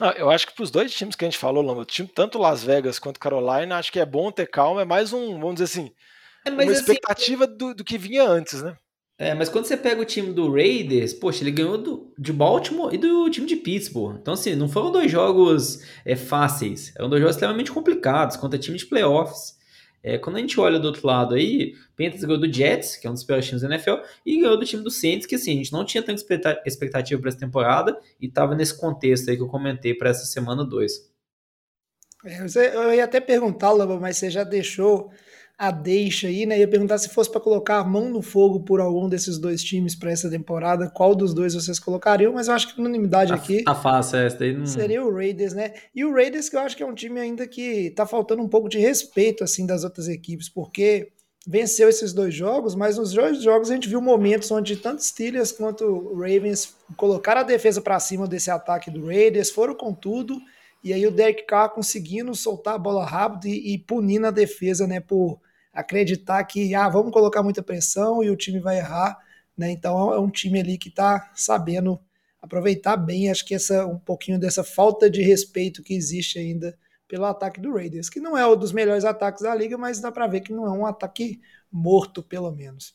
[0.00, 2.38] Ah, eu acho que para os dois times que a gente falou, Lamba, time, tanto
[2.38, 5.64] Las Vegas quanto Carolina, acho que é bom ter calma, é mais um, vamos dizer
[5.64, 5.92] assim,
[6.44, 8.76] é, uma assim, expectativa do, do que vinha antes, né?
[9.18, 12.94] É, mas quando você pega o time do Raiders, poxa, ele ganhou do, de Baltimore
[12.94, 14.16] e do time de Pittsburgh.
[14.18, 18.78] Então, assim, não foram dois jogos é, fáceis, eram dois jogos extremamente complicados contra time
[18.78, 19.59] de playoffs.
[20.02, 23.10] É, quando a gente olha do outro lado aí, Panthers ganhou do Jets, que é
[23.10, 25.56] um dos piores times da NFL, e ganhou do time do Saints, que assim, a
[25.56, 26.22] gente não tinha tanta
[26.64, 30.64] expectativa para essa temporada e estava nesse contexto aí que eu comentei para essa semana
[30.64, 31.10] 2.
[32.24, 35.10] É, eu ia até perguntar, Lamba, mas você já deixou
[35.60, 36.58] a deixa aí, né?
[36.58, 39.94] Ia perguntar se fosse para colocar a mão no fogo por algum desses dois times
[39.94, 43.34] para essa temporada, qual dos dois vocês colocariam, mas eu acho que a unanimidade tá,
[43.34, 43.62] aqui.
[43.62, 44.56] Tá fácil essa daí.
[44.56, 44.64] Não...
[44.64, 45.74] Seria o Raiders, né?
[45.94, 48.48] E o Raiders que eu acho que é um time ainda que tá faltando um
[48.48, 51.12] pouco de respeito assim das outras equipes, porque
[51.46, 55.52] venceu esses dois jogos, mas nos dois jogos a gente viu momentos onde tanto Steelers
[55.52, 60.40] quanto Ravens colocaram a defesa para cima desse ataque do Raiders, foram com tudo,
[60.82, 64.86] e aí o Derek Carr conseguindo soltar a bola rápido e, e punindo a defesa,
[64.86, 65.38] né, por
[65.72, 69.18] acreditar que ah, vamos colocar muita pressão e o time vai errar.
[69.56, 69.70] Né?
[69.70, 72.00] Então é um time ali que está sabendo
[72.40, 77.26] aproveitar bem, acho que essa um pouquinho dessa falta de respeito que existe ainda pelo
[77.26, 80.26] ataque do Raiders, que não é um dos melhores ataques da liga, mas dá para
[80.26, 82.94] ver que não é um ataque morto, pelo menos.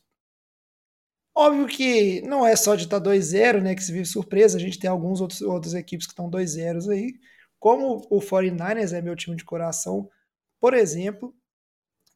[1.38, 4.62] Óbvio que não é só de estar tá 2-0, né, que se vive surpresa, a
[4.62, 7.14] gente tem alguns outros outras equipes que estão 2-0 aí,
[7.60, 10.10] como o 49ers é meu time de coração,
[10.62, 11.36] por exemplo,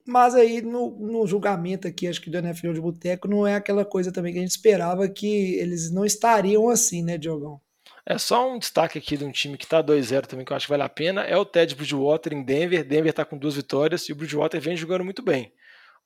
[0.10, 3.86] mas aí no, no, julgamento aqui, acho que do NFL de Boteco, não é aquela
[3.86, 7.62] coisa também que a gente esperava que eles não estariam assim, né, Diogão?
[8.06, 10.66] É só um destaque aqui de um time que está 2-0 também, que eu acho
[10.66, 12.84] que vale a pena, é o Ted Bridgewater em Denver.
[12.84, 15.54] Denver está com duas vitórias e o Bridgewater vem jogando muito bem.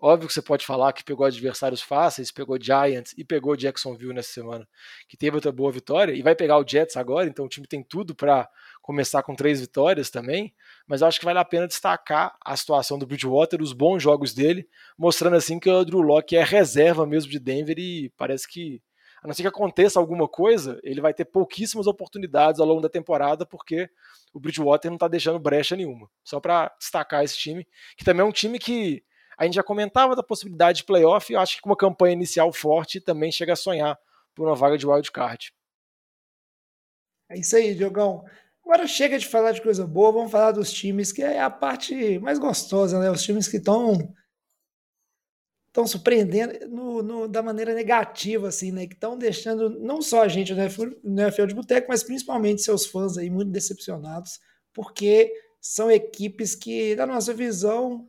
[0.05, 4.33] Óbvio que você pode falar que pegou adversários fáceis, pegou Giants e pegou Jacksonville nessa
[4.33, 4.67] semana,
[5.07, 7.81] que teve outra boa vitória, e vai pegar o Jets agora, então o time tem
[7.81, 8.49] tudo para
[8.83, 10.53] começar com três vitórias também,
[10.85, 14.33] mas eu acho que vale a pena destacar a situação do Bridgewater, os bons jogos
[14.33, 14.67] dele,
[14.97, 18.83] mostrando assim que o Drew Locke é reserva mesmo de Denver e parece que,
[19.23, 22.89] a não ser que aconteça alguma coisa, ele vai ter pouquíssimas oportunidades ao longo da
[22.89, 23.89] temporada, porque
[24.33, 26.09] o Bridgewater não está deixando brecha nenhuma.
[26.21, 27.65] Só para destacar esse time,
[27.97, 29.01] que também é um time que
[29.37, 32.11] a gente já comentava da possibilidade de playoff, e eu acho que com uma campanha
[32.11, 33.97] inicial forte também chega a sonhar
[34.35, 35.53] por uma vaga de wild card.
[37.29, 38.25] É isso aí, Diogão.
[38.65, 42.17] Agora chega de falar de coisa boa, vamos falar dos times, que é a parte
[42.19, 43.11] mais gostosa, né?
[43.11, 44.13] Os times que estão
[45.67, 48.85] estão surpreendendo no, no, da maneira negativa, assim, né?
[48.85, 50.53] Que estão deixando não só a gente
[51.03, 54.39] no NFL de Boteco, mas principalmente seus fãs aí muito decepcionados,
[54.71, 58.07] porque são equipes que, da nossa visão,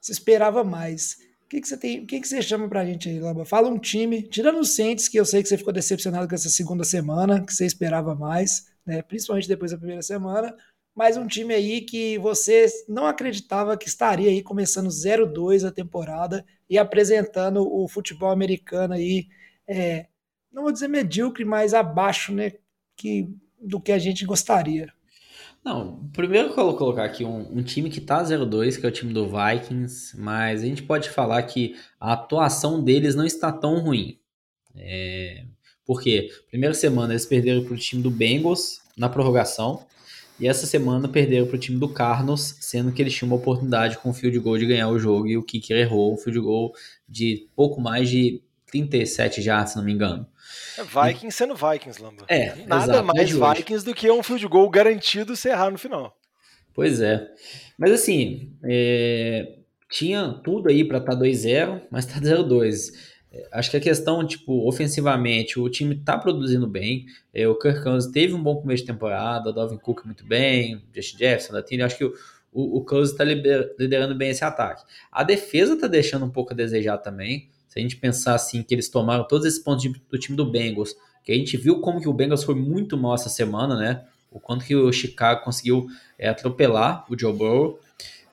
[0.00, 1.16] se esperava mais.
[1.46, 2.00] O que, que você tem?
[2.00, 3.44] O que, que você chama pra gente aí, Lamba?
[3.44, 6.48] Fala um time, tirando o Saints, que eu sei que você ficou decepcionado com essa
[6.48, 9.02] segunda semana, que você esperava mais né?
[9.02, 10.54] principalmente depois da primeira semana,
[10.94, 16.44] mas um time aí que você não acreditava que estaria aí começando 0-2 a temporada
[16.70, 19.28] e apresentando o futebol americano aí,
[19.68, 20.06] é,
[20.50, 22.52] não vou dizer medíocre, mas abaixo né,
[22.96, 23.28] que,
[23.60, 24.90] do que a gente gostaria.
[25.62, 28.92] Não, primeiro eu vou colocar aqui um, um time que tá 0-2, que é o
[28.92, 33.80] time do Vikings, mas a gente pode falar que a atuação deles não está tão
[33.80, 34.18] ruim.
[34.74, 35.44] É,
[35.86, 39.86] porque primeira semana eles perderam para o time do Bengals na prorrogação.
[40.38, 43.96] E essa semana perderam para o time do Carlos, sendo que eles tinham uma oportunidade
[43.96, 46.74] com o field goal de ganhar o jogo e o kicker errou um field goal
[47.08, 50.26] de pouco mais de 37 jardas, se não me engano.
[50.76, 51.32] É Vikings e...
[51.32, 52.24] sendo Vikings, Lamba.
[52.28, 56.14] É, Nada exato, mais Vikings do que um field goal garantido se errar no final.
[56.74, 57.26] Pois é.
[57.78, 59.54] Mas assim, é...
[59.88, 62.92] tinha tudo aí para estar tá 2-0, mas tá 0-2.
[63.52, 67.06] Acho que a questão, tipo, ofensivamente, o time tá produzindo bem.
[67.32, 70.82] É, o Kirk Cousins teve um bom começo de temporada, o Dalvin Cook muito bem,
[70.94, 71.82] Justin Jefferson, da Tine.
[71.82, 72.14] Acho que o,
[72.52, 74.84] o, o Cousins está liderando bem esse ataque.
[75.10, 77.48] A defesa tá deixando um pouco a desejar também.
[77.68, 80.94] Se a gente pensar assim, que eles tomaram todos esses pontos do time do Bengals,
[81.22, 84.04] que a gente viu como que o Bengals foi muito mal essa semana, né?
[84.30, 85.86] O quanto que o Chicago conseguiu
[86.18, 87.80] é, atropelar o Joe Burrow.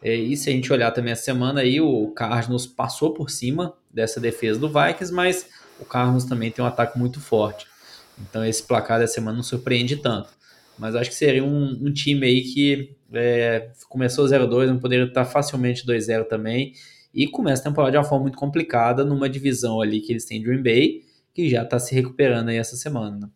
[0.01, 3.73] É, e se a gente olhar também a semana aí, o Cardinals passou por cima
[3.93, 5.47] dessa defesa do Vikings, mas
[5.79, 7.67] o Cardinals também tem um ataque muito forte.
[8.19, 10.29] Então esse placar da semana não surpreende tanto.
[10.77, 15.25] Mas acho que seria um, um time aí que é, começou 0-2, não poderia estar
[15.25, 16.73] facilmente 2-0 também.
[17.13, 20.41] e começa a temporada de uma forma muito complicada numa divisão ali que eles têm
[20.41, 21.01] Green Bay,
[21.33, 23.17] que já está se recuperando aí essa semana.
[23.17, 23.29] Né?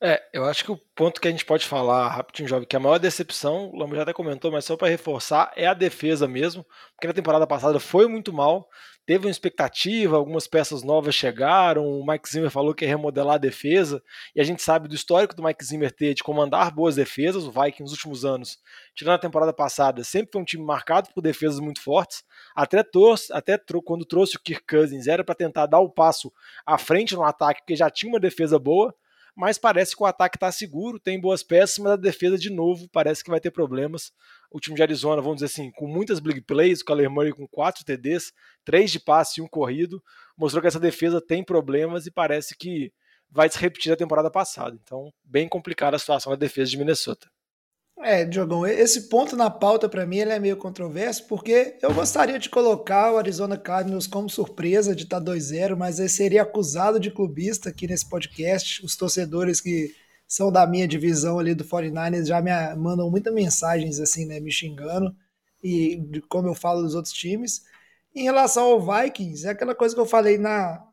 [0.00, 2.80] É, eu acho que o ponto que a gente pode falar rapidinho, jovem, que a
[2.80, 6.64] maior decepção, o Lambo já até comentou, mas só para reforçar, é a defesa mesmo,
[6.94, 8.68] porque na temporada passada foi muito mal,
[9.06, 13.38] teve uma expectativa, algumas peças novas chegaram, o Mike Zimmer falou que ia remodelar a
[13.38, 14.02] defesa,
[14.34, 17.50] e a gente sabe do histórico do Mike Zimmer ter de comandar boas defesas, o
[17.50, 18.58] Vikings nos últimos anos,
[18.94, 23.32] tirando a temporada passada, sempre foi um time marcado por defesas muito fortes, até, trouxe,
[23.32, 26.32] até quando trouxe o Kirk Cousins, era para tentar dar o passo
[26.64, 28.94] à frente no ataque, porque já tinha uma defesa boa,
[29.34, 32.88] mas parece que o ataque está seguro, tem boas peças, mas a defesa, de novo,
[32.90, 34.12] parece que vai ter problemas.
[34.50, 37.46] O time de Arizona, vamos dizer assim, com muitas big plays, o Kyler Murray com
[37.48, 38.32] quatro TDs,
[38.64, 40.02] três de passe e um corrido,
[40.36, 42.92] mostrou que essa defesa tem problemas e parece que
[43.28, 44.78] vai se repetir a temporada passada.
[44.80, 47.28] Então, bem complicada a situação da defesa de Minnesota.
[48.00, 52.38] É, Diogão, esse ponto na pauta para mim ele é meio controverso, porque eu gostaria
[52.38, 56.98] de colocar o Arizona Cardinals como surpresa de estar tá 2-0, mas aí seria acusado
[56.98, 58.84] de clubista aqui nesse podcast.
[58.84, 59.94] Os torcedores que
[60.26, 64.50] são da minha divisão ali do 49ers já me mandam muitas mensagens assim, né, me
[64.50, 65.14] xingando
[65.62, 67.62] e de como eu falo dos outros times.
[68.14, 70.84] Em relação ao Vikings, é aquela coisa que eu falei na,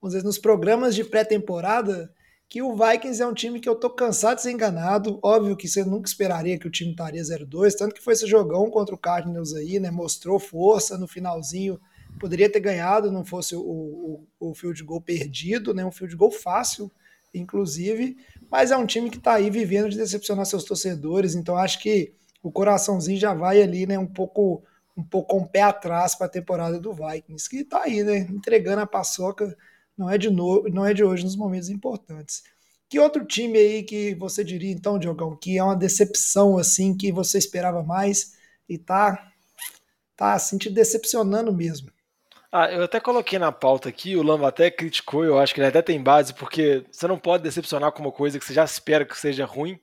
[0.00, 2.10] vamos dizer, nos programas de pré-temporada,
[2.48, 5.18] que o Vikings é um time que eu tô cansado de ser enganado.
[5.22, 8.70] Óbvio que você nunca esperaria que o time estaria 0-2, tanto que foi esse jogão
[8.70, 9.90] contra o Cardinals aí, né?
[9.90, 11.80] Mostrou força no finalzinho.
[12.20, 15.84] Poderia ter ganhado, não fosse o, o, o field goal perdido, né?
[15.84, 16.90] Um field goal fácil,
[17.34, 18.16] inclusive.
[18.48, 21.34] Mas é um time que tá aí vivendo de decepcionar seus torcedores.
[21.34, 23.98] Então acho que o coraçãozinho já vai ali, né?
[23.98, 24.62] Um pouco,
[24.96, 28.18] um pouco com o pé atrás para a temporada do Vikings, que tá aí, né?
[28.30, 29.56] Entregando a paçoca
[29.96, 32.42] não é de novo, não é de hoje nos momentos importantes.
[32.88, 37.10] Que outro time aí que você diria então, Diogão, que é uma decepção assim que
[37.10, 38.36] você esperava mais
[38.68, 39.32] e tá
[40.16, 41.90] tá assim te decepcionando mesmo?
[42.50, 45.68] Ah, eu até coloquei na pauta aqui, o Lamba até criticou, eu acho que ele
[45.68, 49.04] até tem base, porque você não pode decepcionar com uma coisa que você já espera
[49.04, 49.78] que seja ruim,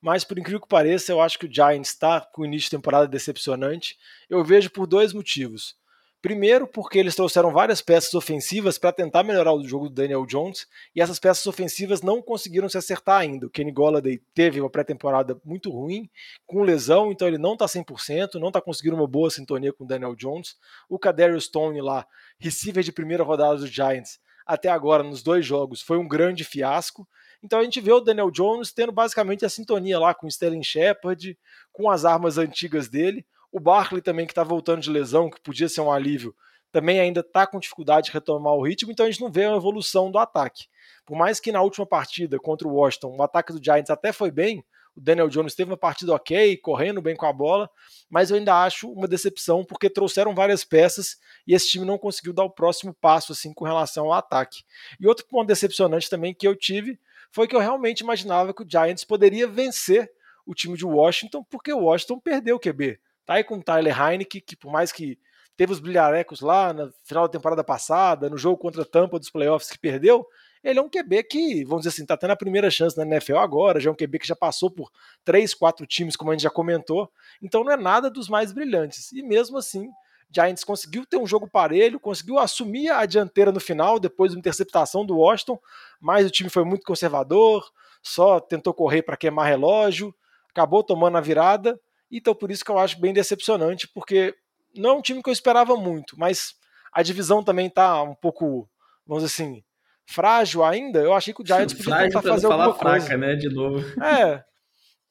[0.00, 2.76] mas por incrível que pareça, eu acho que o Giants está com o início de
[2.76, 3.96] temporada decepcionante.
[4.28, 5.76] Eu vejo por dois motivos.
[6.22, 10.68] Primeiro, porque eles trouxeram várias peças ofensivas para tentar melhorar o jogo do Daniel Jones,
[10.94, 13.46] e essas peças ofensivas não conseguiram se acertar ainda.
[13.48, 16.08] O Kenny Golladay teve uma pré-temporada muito ruim,
[16.46, 19.86] com lesão, então ele não está 100%, não está conseguindo uma boa sintonia com o
[19.86, 20.54] Daniel Jones.
[20.88, 22.06] O Kadarius Stone lá,
[22.38, 27.04] receiver de primeira rodada dos Giants, até agora nos dois jogos foi um grande fiasco.
[27.42, 30.62] Então a gente vê o Daniel Jones tendo basicamente a sintonia lá com o Sterling
[30.62, 31.36] Shepard,
[31.72, 33.26] com as armas antigas dele.
[33.52, 36.34] O Barkley também, que está voltando de lesão, que podia ser um alívio,
[36.72, 39.58] também ainda está com dificuldade de retomar o ritmo, então a gente não vê uma
[39.58, 40.64] evolução do ataque.
[41.04, 44.30] Por mais que na última partida contra o Washington, o ataque do Giants até foi
[44.30, 44.64] bem,
[44.96, 47.70] o Daniel Jones teve uma partida ok, correndo bem com a bola,
[48.10, 52.32] mas eu ainda acho uma decepção porque trouxeram várias peças e esse time não conseguiu
[52.32, 54.64] dar o próximo passo assim com relação ao ataque.
[55.00, 56.98] E outro ponto decepcionante também que eu tive
[57.30, 60.10] foi que eu realmente imaginava que o Giants poderia vencer
[60.44, 62.98] o time de Washington porque o Washington perdeu o QB.
[63.24, 65.18] Tá aí com o Tyler Heineke, que por mais que
[65.56, 69.30] teve os brilharecos lá no final da temporada passada, no jogo contra a Tampa dos
[69.30, 70.26] playoffs que perdeu,
[70.62, 73.36] ele é um QB que, vamos dizer assim, tá tendo a primeira chance na NFL
[73.36, 74.90] agora, já é um QB que já passou por
[75.24, 79.10] três, quatro times, como a gente já comentou, então não é nada dos mais brilhantes.
[79.12, 79.90] E mesmo assim,
[80.30, 84.40] Giants conseguiu ter um jogo parelho, conseguiu assumir a dianteira no final, depois de uma
[84.40, 85.58] interceptação do Washington,
[86.00, 87.68] mas o time foi muito conservador,
[88.00, 90.14] só tentou correr para queimar relógio,
[90.48, 91.78] acabou tomando a virada,
[92.18, 94.34] então, por isso que eu acho bem decepcionante, porque
[94.74, 96.54] não é um time que eu esperava muito, mas
[96.92, 98.68] a divisão também tá um pouco,
[99.06, 99.62] vamos dizer assim,
[100.04, 101.00] frágil ainda.
[101.00, 103.16] Eu achei que o Giants podia frágil tentar fazer alguma fraca, coisa.
[103.16, 103.84] né, de novo.
[104.02, 104.44] É.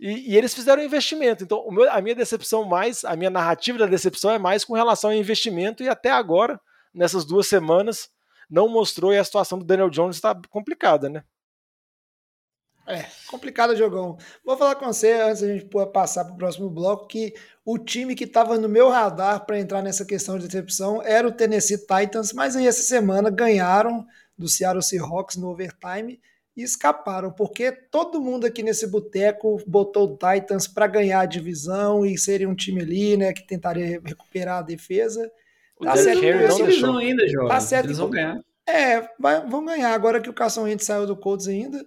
[0.04, 1.44] E, e eles fizeram investimento.
[1.44, 5.12] Então, meu, a minha decepção mais, a minha narrativa da decepção é mais com relação
[5.12, 6.60] ao investimento e até agora,
[6.92, 8.10] nessas duas semanas,
[8.50, 11.24] não mostrou e a situação do Daniel Jones está complicada, né?
[12.92, 14.18] É, complicado jogão.
[14.46, 18.16] Vou falar com você antes da gente passar para o próximo bloco que o time
[18.16, 22.34] que estava no meu radar para entrar nessa questão de decepção era o Tennessee Titans,
[22.34, 24.06] mas aí essa semana ganharam
[24.38, 26.20] do Seattle Seahawks no overtime
[26.56, 32.06] e escaparam, porque todo mundo aqui nesse boteco botou o Titans para ganhar a divisão
[32.06, 35.32] e seria um time ali, né, que tentaria recuperar a defesa.
[35.82, 36.22] Tá certo,
[36.82, 37.48] não ainda, João.
[37.48, 38.40] Tá certo Eles vão ganhar.
[38.68, 39.94] É, vai, vão ganhar.
[39.94, 41.84] Agora que o Carson Wentz saiu do Colts ainda,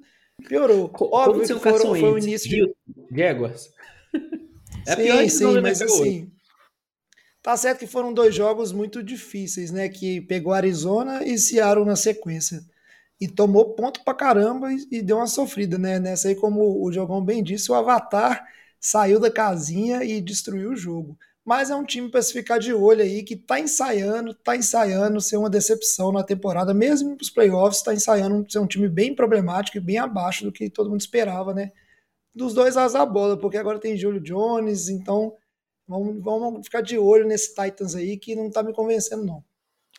[0.46, 0.90] Piorou.
[0.94, 2.74] Óbvio que foram, foi o início de...
[3.10, 3.70] Jaguars.
[4.86, 6.30] É sim, sim, mas assim...
[7.42, 9.86] Tá certo que foram dois jogos muito difíceis, né?
[9.88, 12.62] Que pegou Arizona e Seattle na sequência.
[13.20, 15.98] E tomou ponto pra caramba e, e deu uma sofrida, né?
[15.98, 18.46] Nessa aí, como o Jogão bem disse, o Avatar
[18.80, 21.18] saiu da casinha e destruiu o jogo.
[21.44, 25.20] Mas é um time para se ficar de olho aí, que está ensaiando, está ensaiando
[25.20, 29.76] ser uma decepção na temporada, mesmo os playoffs, está ensaiando ser um time bem problemático
[29.76, 31.70] e bem abaixo do que todo mundo esperava, né?
[32.34, 35.36] Dos dois as a bola, porque agora tem Julio Jones, então
[35.86, 39.44] vamos, vamos ficar de olho nesse Titans aí, que não está me convencendo, não.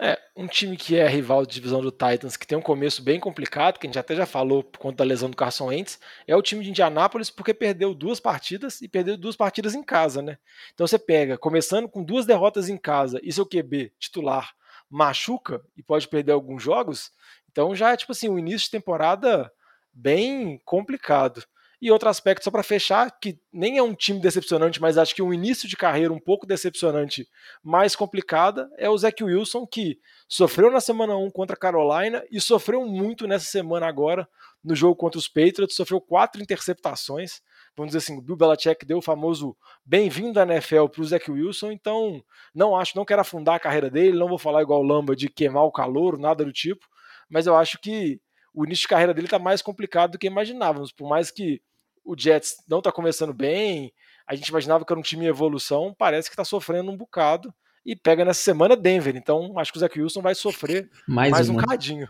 [0.02, 3.18] É, um time que é rival de divisão do Titans, que tem um começo bem
[3.18, 6.36] complicado, que a gente até já falou por conta da lesão do Carson Wentz, é
[6.36, 10.38] o time de Indianápolis porque perdeu duas partidas e perdeu duas partidas em casa, né?
[10.74, 14.54] Então você pega, começando com duas derrotas em casa e seu QB titular
[14.90, 17.12] machuca e pode perder alguns jogos,
[17.50, 19.50] então já é tipo assim, um início de temporada
[19.94, 21.42] bem complicado.
[21.82, 25.22] E outro aspecto, só para fechar, que nem é um time decepcionante, mas acho que
[25.22, 27.28] um início de carreira um pouco decepcionante,
[27.64, 32.40] mais complicada, é o Zach Wilson, que sofreu na semana 1 contra a Carolina e
[32.40, 34.28] sofreu muito nessa semana agora
[34.64, 37.42] no jogo contra os Patriots, sofreu quatro interceptações.
[37.78, 41.30] Vamos dizer assim, o Bill Belichick deu o famoso bem-vindo à NFL para o Zach
[41.30, 44.88] Wilson, então não acho, não quero afundar a carreira dele, não vou falar igual o
[44.88, 46.86] Lamba de queimar o calor, nada do tipo,
[47.30, 48.20] mas eu acho que
[48.56, 50.92] o início de carreira dele está mais complicado do que imaginávamos.
[50.92, 51.62] Por mais que
[52.04, 53.92] o Jets não está começando bem,
[54.26, 57.54] a gente imaginava que era um time em evolução, parece que está sofrendo um bocado
[57.86, 59.16] e pega nessa semana Denver.
[59.16, 62.08] Então acho que o Zach Wilson vai sofrer mais, mais um cadinho.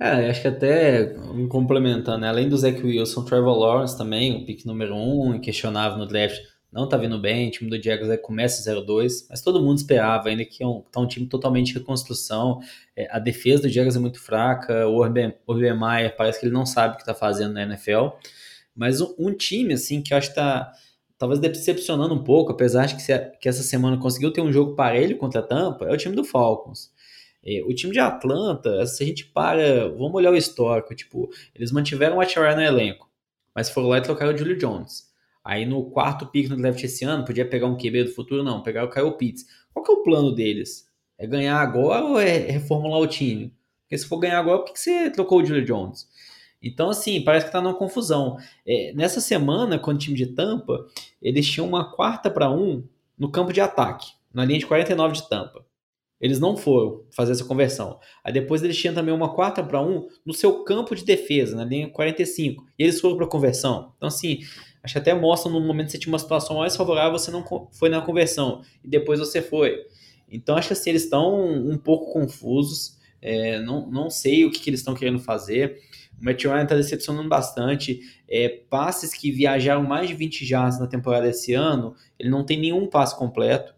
[0.00, 1.14] É, acho que até
[1.48, 2.28] complementando, né?
[2.28, 6.40] além do Zach Wilson, Trevor Lawrence também, o pick número um, inquestionável no draft,
[6.76, 10.28] não tá vindo bem, o time do Jaguars é, começa 0-2, mas todo mundo esperava
[10.28, 12.60] ainda que é um, tá um time totalmente de reconstrução,
[12.94, 16.66] é, a defesa do Jaguars é muito fraca, o Urban, Meyer parece que ele não
[16.66, 18.08] sabe o que tá fazendo na NFL,
[18.74, 20.72] mas um, um time assim que eu acho que tá
[21.18, 24.74] talvez decepcionando um pouco, apesar de que, se, que essa semana conseguiu ter um jogo
[24.74, 26.92] parelho contra a Tampa, é o time do Falcons.
[27.42, 31.72] É, o time de Atlanta, se a gente para, vamos olhar o histórico, tipo, eles
[31.72, 33.08] mantiveram o Atchar no elenco,
[33.54, 35.05] mas foram lá e trocaram o Julio Jones.
[35.46, 38.42] Aí no quarto pick no draft esse ano, podia pegar um QB do futuro?
[38.42, 39.46] Não, pegar o Kyle Pitts.
[39.72, 40.90] Qual que é o plano deles?
[41.16, 43.54] É ganhar agora ou é reformular o time?
[43.82, 46.08] Porque se for ganhar agora, por que você trocou o Julio Jones?
[46.60, 48.36] Então, assim, parece que tá numa confusão.
[48.66, 50.84] É, nessa semana, com o time de Tampa,
[51.22, 52.82] eles tinham uma quarta para um
[53.16, 55.64] no campo de ataque, na linha de 49 de Tampa.
[56.20, 58.00] Eles não foram fazer essa conversão.
[58.24, 61.64] Aí depois eles tinham também uma quarta para um no seu campo de defesa, na
[61.64, 62.66] linha 45.
[62.76, 63.92] E eles foram para conversão.
[63.96, 64.40] Então, assim,
[64.86, 67.44] acho que até mostra no momento que você tinha uma situação mais favorável, você não
[67.72, 68.62] foi na conversão.
[68.84, 69.84] E depois você foi.
[70.30, 72.96] Então, acho que assim, eles estão um pouco confusos.
[73.20, 75.80] É, não, não sei o que, que eles estão querendo fazer.
[76.20, 78.00] O Matt Ryan está decepcionando bastante.
[78.28, 82.58] É, passes que viajaram mais de 20 jardas na temporada esse ano, ele não tem
[82.58, 83.74] nenhum passe completo.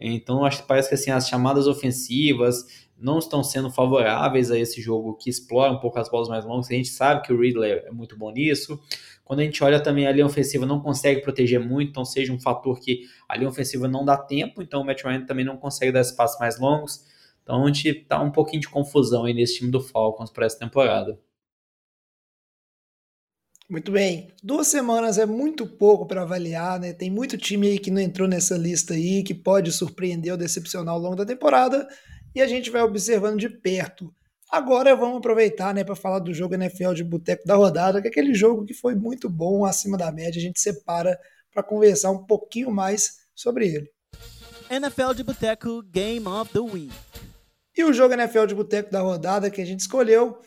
[0.00, 2.64] Então, acho que parece que assim, as chamadas ofensivas
[2.98, 6.70] não estão sendo favoráveis a esse jogo que explora um pouco as bolas mais longas.
[6.70, 8.80] A gente sabe que o Ridley é muito bom nisso.
[9.28, 12.40] Quando a gente olha também a linha ofensiva não consegue proteger muito, então seja um
[12.40, 15.92] fator que a linha ofensiva não dá tempo, então o Matt Ryan também não consegue
[15.92, 17.04] dar espaços mais longos.
[17.42, 20.58] Então a gente tá um pouquinho de confusão aí nesse time do Falcons para essa
[20.58, 21.20] temporada.
[23.68, 24.32] Muito bem.
[24.42, 26.94] Duas semanas é muito pouco para avaliar, né?
[26.94, 30.94] Tem muito time aí que não entrou nessa lista aí, que pode surpreender ou decepcionar
[30.94, 31.86] ao longo da temporada,
[32.34, 34.10] e a gente vai observando de perto.
[34.50, 38.10] Agora vamos aproveitar, né, para falar do jogo NFL de boteco da rodada, que é
[38.10, 40.38] aquele jogo que foi muito bom, acima da média.
[40.38, 41.18] A gente separa
[41.52, 43.90] para conversar um pouquinho mais sobre ele.
[44.70, 46.92] NFL de boteco Game of the Week.
[47.76, 50.40] E o jogo NFL de boteco da rodada que a gente escolheu,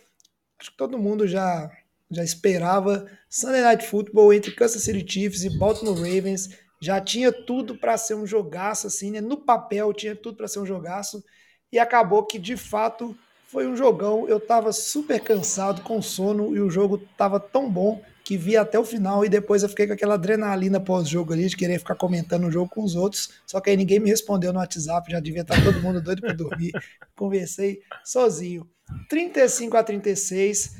[0.59, 1.69] acho que todo mundo já
[2.11, 6.49] já esperava Sunday Night Football entre Kansas City Chiefs e Baltimore Ravens.
[6.81, 9.21] Já tinha tudo para ser um jogaço, assim, né?
[9.21, 11.23] No papel tinha tudo para ser um jogaço.
[11.71, 13.15] E acabou que, de fato,
[13.51, 14.27] foi um jogão.
[14.29, 18.79] Eu tava super cansado, com sono, e o jogo tava tão bom que vi até
[18.79, 19.25] o final.
[19.25, 22.69] E depois eu fiquei com aquela adrenalina pós-jogo ali, de querer ficar comentando o jogo
[22.69, 23.29] com os outros.
[23.45, 26.33] Só que aí ninguém me respondeu no WhatsApp, já devia estar todo mundo doido para
[26.33, 26.71] dormir.
[27.15, 28.65] Conversei sozinho.
[29.09, 30.77] 35 a 36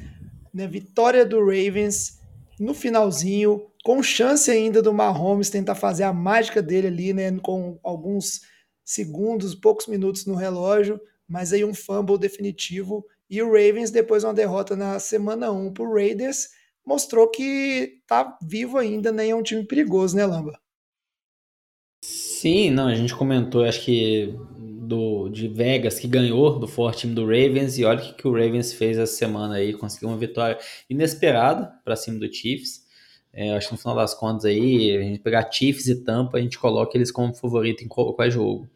[0.54, 2.20] né, vitória do Ravens
[2.60, 7.80] no finalzinho, com chance ainda do Mahomes tentar fazer a mágica dele ali, né, com
[7.84, 8.42] alguns
[8.84, 11.00] segundos, poucos minutos no relógio,
[11.32, 13.06] mas aí um fumble definitivo.
[13.30, 16.50] E o Ravens, depois de uma derrota na semana 1 para o Raiders,
[16.86, 19.30] mostrou que tá vivo ainda, né?
[19.30, 20.60] É um time perigoso, né, Lamba?
[22.04, 27.14] Sim, não, a gente comentou, acho que do, de Vegas que ganhou do forte time
[27.14, 30.18] do Ravens e olha o que, que o Ravens fez essa semana aí, conseguiu uma
[30.18, 32.82] vitória inesperada para cima do Chiefs.
[33.32, 36.42] É, acho que no final das contas aí, a gente pegar Chiefs e Tampa, a
[36.42, 38.70] gente coloca eles como favorito em qualquer jogo.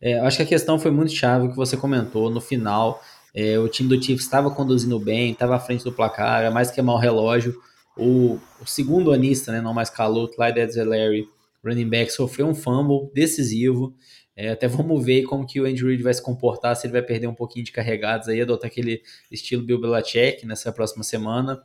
[0.00, 3.02] É, acho que a questão foi muito chave que você comentou no final.
[3.34, 6.70] É, o time do Chiefs estava conduzindo bem, estava à frente do placar, era mais
[6.70, 7.60] queimar o relógio.
[7.96, 11.28] O, o segundo anista, né, não mais calor, Clyde Edzelary,
[11.64, 13.94] running back sofreu um fumble decisivo.
[14.34, 17.02] É, até vamos ver como que o Andrew Reid vai se comportar, se ele vai
[17.02, 21.60] perder um pouquinho de carregados aí, adotar aquele estilo Bill Belichick nessa próxima semana.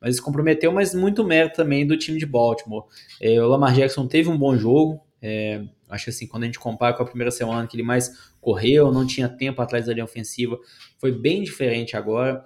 [0.00, 2.84] Mas se comprometeu, mas muito mérito também do time de Baltimore.
[3.20, 6.58] É, o Lamar Jackson teve um bom jogo, é, acho que assim, quando a gente
[6.58, 10.04] compara com a primeira semana, que ele mais correu, não tinha tempo atrás da linha
[10.04, 10.58] ofensiva,
[10.98, 12.44] foi bem diferente agora.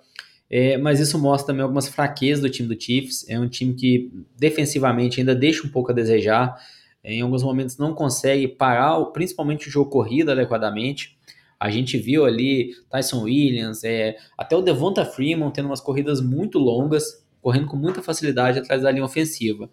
[0.50, 3.28] É, mas isso mostra também algumas fraquezas do time do Chiefs.
[3.28, 6.54] É um time que defensivamente ainda deixa um pouco a desejar.
[7.02, 11.18] Em alguns momentos não consegue parar, principalmente o jogo corrido adequadamente.
[11.58, 16.58] A gente viu ali Tyson Williams, é, até o Devonta Freeman tendo umas corridas muito
[16.58, 19.70] longas, correndo com muita facilidade atrás da linha ofensiva.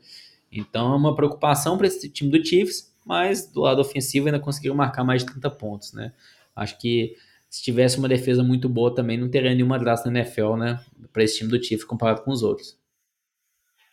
[0.52, 4.76] Então é uma preocupação para esse time do Chiefs, mas do lado ofensivo ainda conseguiram
[4.76, 6.14] marcar mais de 30 pontos, né?
[6.56, 7.16] Acho que
[7.50, 10.80] se tivesse uma defesa muito boa também não teria nenhuma graça na NFL, né?
[11.12, 12.80] Para esse time do Chiefs comparado com os outros.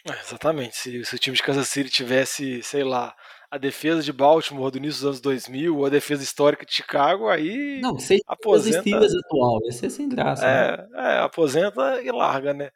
[0.04, 0.76] É, exatamente.
[0.76, 3.14] Se, se, o time de Kansas City tivesse, sei lá,
[3.50, 7.28] a defesa de Baltimore do início dos anos 2000 ou a defesa histórica de Chicago,
[7.28, 8.80] aí não, se aposenta.
[8.80, 10.46] Steelers atual, ia ser sem graça.
[10.46, 10.88] É, né?
[10.94, 12.70] é, aposenta e larga, né?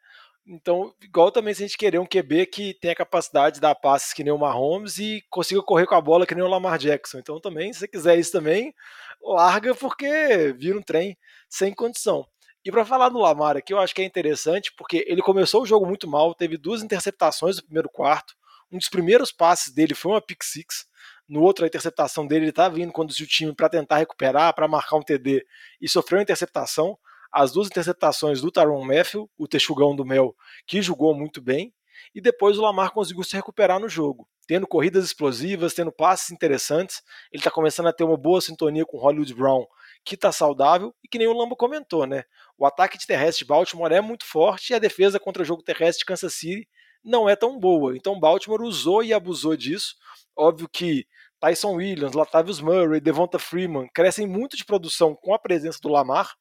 [0.45, 4.13] Então, igual também se a gente querer um QB que tenha capacidade de dar passes
[4.13, 7.19] que nem o Mahomes e consiga correr com a bola que nem o Lamar Jackson.
[7.19, 8.73] Então, também, se você quiser isso também,
[9.21, 11.17] larga porque vira um trem
[11.49, 12.27] sem condição.
[12.65, 15.65] E para falar do Lamar aqui, eu acho que é interessante porque ele começou o
[15.65, 18.35] jogo muito mal, teve duas interceptações no primeiro quarto.
[18.71, 20.85] Um dos primeiros passes dele foi uma pick six.
[21.27, 24.67] No outro, a interceptação dele, ele estava vindo conduzir o time para tentar recuperar, para
[24.67, 25.45] marcar um TD
[25.79, 26.97] e sofreu uma interceptação
[27.33, 30.35] as duas interceptações do Taron Matthew, o texugão do Mel,
[30.67, 31.73] que jogou muito bem,
[32.13, 37.01] e depois o Lamar conseguiu se recuperar no jogo, tendo corridas explosivas, tendo passes interessantes.
[37.31, 39.65] Ele está começando a ter uma boa sintonia com Hollywood Brown,
[40.05, 42.23] que está saudável, e que nem o Lambo comentou, né?
[42.57, 45.63] O ataque de terrestre de Baltimore é muito forte e a defesa contra o jogo
[45.63, 46.67] terrestre de Kansas City
[47.03, 47.97] não é tão boa.
[47.97, 49.95] Então Baltimore usou e abusou disso.
[50.37, 51.05] Óbvio que
[51.39, 56.33] Tyson Williams, Latavius Murray, Devonta Freeman crescem muito de produção com a presença do Lamar,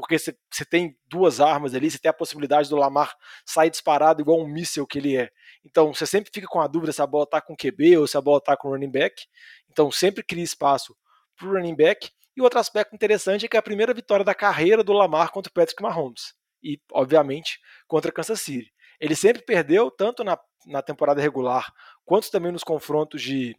[0.00, 4.40] porque você tem duas armas ali, você tem a possibilidade do Lamar sair disparado igual
[4.40, 5.30] um míssel que ele é.
[5.64, 8.16] Então você sempre fica com a dúvida se a bola está com QB ou se
[8.16, 9.26] a bola está com running back.
[9.70, 10.96] Então sempre cria espaço
[11.36, 12.10] para o running back.
[12.36, 15.50] E outro aspecto interessante é que é a primeira vitória da carreira do Lamar contra
[15.50, 16.34] o Patrick Mahomes.
[16.62, 18.72] E, obviamente, contra Kansas City.
[19.00, 21.72] Ele sempre perdeu, tanto na, na temporada regular,
[22.04, 23.56] quanto também nos confrontos de,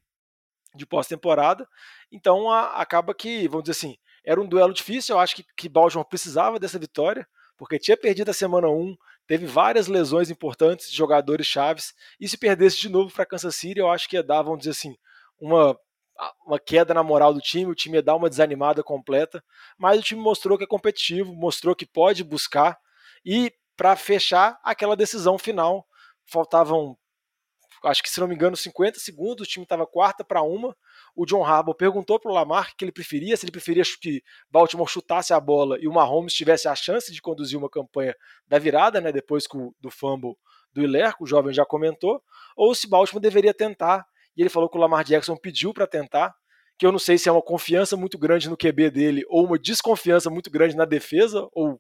[0.76, 1.68] de pós-temporada.
[2.12, 5.70] Então a, acaba que, vamos dizer assim, era um duelo difícil, eu acho que, que
[5.70, 8.96] Baltimore precisava dessa vitória, porque tinha perdido a semana 1,
[9.28, 13.80] teve várias lesões importantes de jogadores chaves, e se perdesse de novo para Kansas City,
[13.80, 14.96] eu acho que ia dar, vamos dizer assim,
[15.40, 15.78] uma,
[16.46, 19.44] uma queda na moral do time, o time ia dar uma desanimada completa,
[19.78, 22.78] mas o time mostrou que é competitivo, mostrou que pode buscar,
[23.26, 25.88] e para fechar aquela decisão final,
[26.26, 26.98] faltavam
[27.84, 30.76] acho que se não me engano, 50 segundos, o time estava quarta para uma.
[31.16, 34.88] O John Harbaugh perguntou para o Lamar que ele preferia, se ele preferia que Baltimore
[34.88, 38.16] chutasse a bola e o Mahomes tivesse a chance de conduzir uma campanha
[38.48, 39.46] da virada, né, depois
[39.80, 40.36] do fumble
[40.74, 42.22] do Hiler, o jovem já comentou,
[42.56, 44.06] ou se Baltimore deveria tentar.
[44.36, 46.34] E ele falou que o Lamar Jackson pediu para tentar,
[46.78, 49.60] que eu não sei se é uma confiança muito grande no QB dele ou uma
[49.60, 51.80] desconfiança muito grande na defesa, ou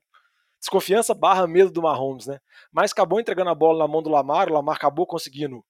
[0.59, 2.39] desconfiança barra medo do Mahomes, né?
[2.71, 5.65] Mas acabou entregando a bola na mão do Lamar, o Lamar acabou conseguindo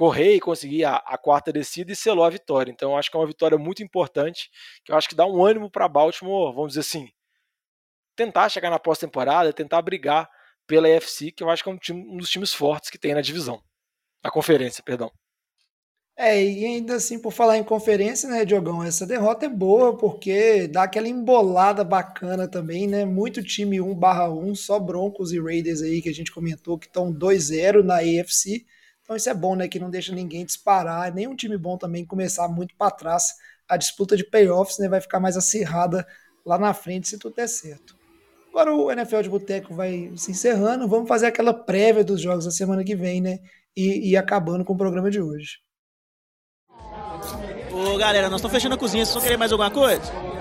[0.00, 2.72] correr e conseguir a, a, quarta descida e selou a vitória.
[2.72, 4.50] Então, acho que é uma vitória muito importante,
[4.82, 7.10] que eu acho que dá um ânimo para Baltimore, vamos dizer assim,
[8.16, 10.26] tentar chegar na pós-temporada, tentar brigar
[10.66, 13.12] pela AFC, que eu acho que é um, time, um, dos times fortes que tem
[13.12, 13.62] na divisão,
[14.24, 15.12] na conferência, perdão.
[16.16, 20.66] É, e ainda assim, por falar em conferência, né, Diogão, essa derrota é boa porque
[20.66, 23.04] dá aquela embolada bacana também, né?
[23.04, 26.86] Muito time 1 barra 1, só Broncos e Raiders aí que a gente comentou que
[26.86, 28.64] estão 2-0 na AFC.
[29.10, 29.66] Então isso é bom, né?
[29.66, 33.34] Que não deixa ninguém disparar, nem um time bom também começar muito para trás.
[33.68, 36.06] A disputa de playoffs né, vai ficar mais acirrada
[36.46, 37.98] lá na frente se tudo der certo.
[38.50, 40.86] Agora o NFL de Boteco vai se encerrando.
[40.86, 43.40] Vamos fazer aquela prévia dos jogos da semana que vem, né?
[43.76, 45.58] E, e acabando com o programa de hoje.
[47.72, 49.04] Ô galera, nós estamos fechando a cozinha.
[49.04, 50.39] Vocês vão querer mais alguma coisa?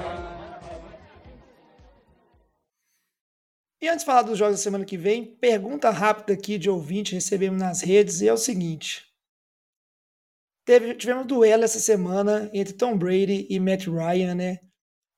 [3.82, 7.16] E antes de falar dos jogos da semana que vem, pergunta rápida aqui de ouvinte,
[7.16, 9.06] recebemos nas redes, e é o seguinte.
[10.66, 14.60] Teve, tivemos duelo essa semana entre Tom Brady e Matt Ryan, né?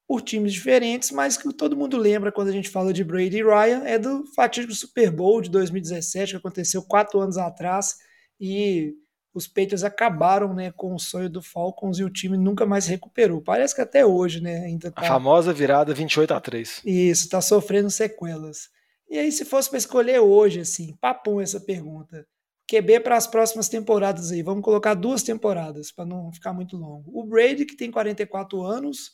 [0.08, 3.44] Por times diferentes, mas que todo mundo lembra quando a gente fala de Brady e
[3.44, 7.96] Ryan é do fatídico Super Bowl de 2017, que aconteceu quatro anos atrás,
[8.40, 8.94] e
[9.34, 13.42] os Patriots acabaram né, com o sonho do Falcons e o time nunca mais recuperou.
[13.42, 14.66] Parece que até hoje, né?
[14.66, 15.02] Ainda tá...
[15.02, 16.82] A famosa virada 28 a 3.
[16.86, 18.70] Isso, tá sofrendo sequelas.
[19.10, 22.26] E aí, se fosse para escolher hoje, assim, papum essa pergunta,
[22.72, 24.42] QB para as próximas temporadas aí.
[24.42, 27.12] Vamos colocar duas temporadas para não ficar muito longo.
[27.14, 29.12] O Brady, que tem 44 anos,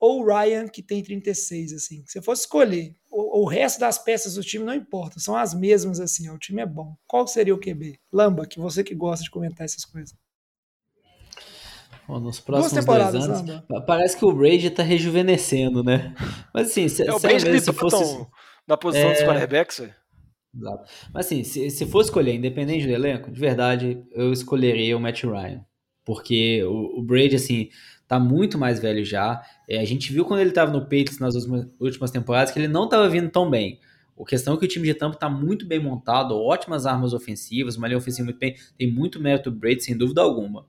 [0.00, 2.02] ou o Ryan, que tem 36, assim.
[2.06, 5.52] Se você fosse escolher, o, o, resto das peças do time não importa, são as
[5.52, 6.96] mesmas, assim, o time é bom.
[7.06, 8.00] Qual seria o QB?
[8.10, 10.16] Lamba, que você que gosta de comentar essas coisas.
[12.08, 13.84] Bom, nos próximos dois anos, Lamba.
[13.86, 16.14] parece que o Brady está rejuvenescendo, né?
[16.54, 18.26] Mas assim, se, é, o Brady se fosse...
[18.66, 19.12] na posição é...
[19.12, 19.94] dos quarterbacks, velho.
[20.52, 20.90] Exato.
[21.12, 25.22] Mas assim, se, se for escolher, independente do elenco, de verdade, eu escolheria o Matt
[25.22, 25.64] Ryan.
[26.04, 27.68] Porque o, o Brady, assim,
[28.10, 29.40] tá muito mais velho já.
[29.68, 32.66] É, a gente viu quando ele tava no Patriots nas últimas, últimas temporadas que ele
[32.66, 33.78] não tava vindo tão bem.
[34.20, 37.76] A questão é que o time de Tampa tá muito bem montado, ótimas armas ofensivas,
[37.76, 40.66] uma linha ofensiva muito bem, tem muito mérito do Brady, sem dúvida alguma.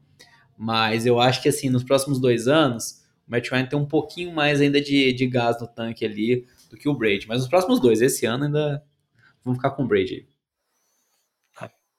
[0.55, 4.31] Mas eu acho que, assim, nos próximos dois anos, o Matt Ryan tem um pouquinho
[4.31, 7.25] mais ainda de, de gás no tanque ali do que o Brady.
[7.27, 8.83] Mas nos próximos dois, esse ano ainda
[9.43, 10.27] Vamos ficar com o Brady.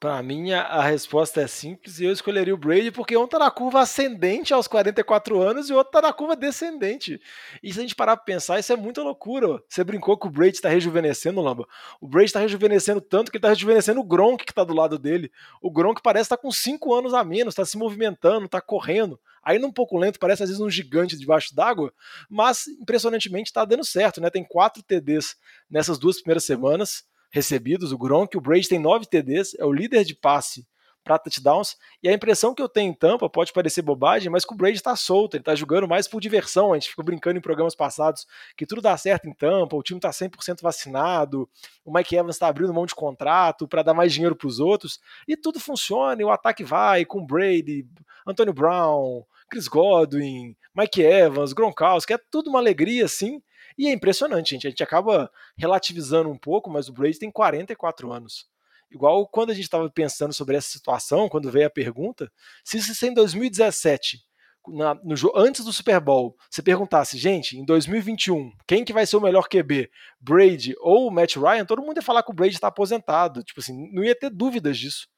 [0.03, 3.53] Para mim, a resposta é simples e eu escolheria o Brady porque um tá na
[3.53, 7.21] curva ascendente aos 44 anos e o outro tá na curva descendente.
[7.63, 9.63] E se a gente parar pra pensar, isso é muita loucura.
[9.69, 11.69] Você brincou que o Brady tá rejuvenescendo, Lamba.
[12.01, 14.99] O Brady tá rejuvenescendo tanto que ele tá rejuvenescendo o Gronk que tá do lado
[14.99, 15.31] dele.
[15.61, 19.21] O Gronk parece estar tá com 5 anos a menos, tá se movimentando, tá correndo.
[19.41, 21.95] Ainda um pouco lento, parece às vezes um gigante debaixo d'água,
[22.29, 24.31] mas impressionantemente tá dando certo, né?
[24.31, 25.37] Tem 4 TDs
[25.71, 30.05] nessas duas primeiras semanas recebidos, o Gronk, o Brady tem 9 TDs, é o líder
[30.05, 30.67] de passe
[31.03, 34.55] para touchdowns, e a impressão que eu tenho em Tampa pode parecer bobagem, mas que
[34.55, 37.43] o Brady está solto, ele está jogando mais por diversão, a gente ficou brincando em
[37.43, 38.25] programas passados
[38.57, 41.49] que tudo dá certo em Tampa, o time está 100% vacinado,
[41.85, 45.01] o Mike Evans está abrindo mão de contrato para dar mais dinheiro para os outros,
[45.27, 47.85] e tudo funciona, e o ataque vai com Brady,
[48.25, 53.43] Antonio Brown, Chris Godwin, Mike Evans, Gronkowski, é tudo uma alegria, sim,
[53.83, 54.69] e é impressionante, gente.
[54.69, 58.47] A gente acaba relativizando um pouco, mas o Brady tem 44 anos.
[58.89, 62.31] Igual quando a gente estava pensando sobre essa situação, quando veio a pergunta,
[62.63, 64.21] se isso em 2017,
[64.69, 69.17] na, no, antes do Super Bowl, você perguntasse, gente, em 2021, quem que vai ser
[69.17, 69.91] o melhor QB?
[70.21, 71.65] Brady ou Matt Ryan?
[71.65, 73.43] Todo mundo ia falar que o Brady está aposentado.
[73.43, 75.09] Tipo assim, não ia ter dúvidas disso.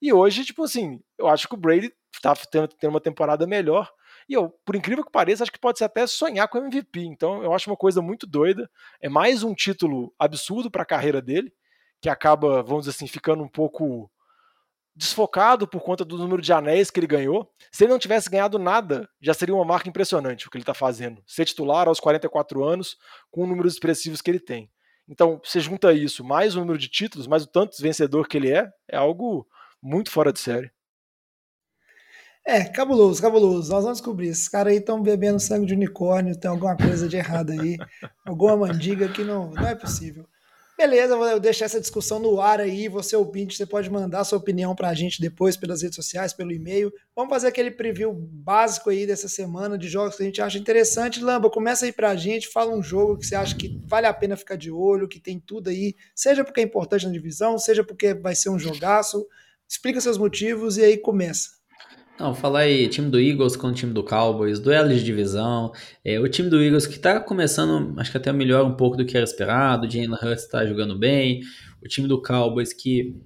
[0.00, 3.92] E hoje, tipo assim, eu acho que o Brady está tendo uma temporada melhor.
[4.28, 7.00] E eu, por incrível que pareça, acho que pode ser até sonhar com MVP.
[7.00, 8.70] Então, eu acho uma coisa muito doida.
[9.00, 11.52] É mais um título absurdo para a carreira dele,
[12.00, 14.10] que acaba, vamos dizer assim, ficando um pouco
[14.96, 17.50] desfocado por conta do número de anéis que ele ganhou.
[17.72, 20.74] Se ele não tivesse ganhado nada, já seria uma marca impressionante o que ele está
[20.74, 21.22] fazendo.
[21.26, 22.96] Ser titular aos 44 anos,
[23.30, 24.70] com números expressivos que ele tem.
[25.08, 28.50] Então, você junta isso, mais o número de títulos, mais o tanto vencedor que ele
[28.50, 29.46] é, é algo
[29.82, 30.70] muito fora de série.
[32.46, 33.72] É, cabuloso, cabuloso.
[33.72, 34.28] Nós vamos descobrir.
[34.28, 37.78] Esses caras aí estão bebendo sangue de unicórnio, tem alguma coisa de errado aí,
[38.24, 40.26] alguma mandiga que não, não é possível.
[40.76, 42.88] Beleza, vou deixar essa discussão no ar aí.
[42.88, 46.50] Você, ouvinte, você pode mandar sua opinião para a gente depois pelas redes sociais, pelo
[46.50, 46.92] e-mail.
[47.14, 51.22] Vamos fazer aquele preview básico aí dessa semana de jogos que a gente acha interessante.
[51.22, 54.12] Lamba, começa aí para a gente, fala um jogo que você acha que vale a
[54.12, 57.84] pena ficar de olho, que tem tudo aí, seja porque é importante na divisão, seja
[57.84, 59.24] porque vai ser um jogaço.
[59.68, 61.63] Explica seus motivos e aí começa.
[62.18, 65.72] Não, falar aí, time do Eagles com o time do Cowboys, duelo de divisão.
[66.04, 69.04] É, o time do Eagles que tá começando, acho que até melhor um pouco do
[69.04, 69.86] que era esperado.
[69.86, 71.40] O Jalen Hurts tá jogando bem.
[71.82, 73.16] O time do Cowboys que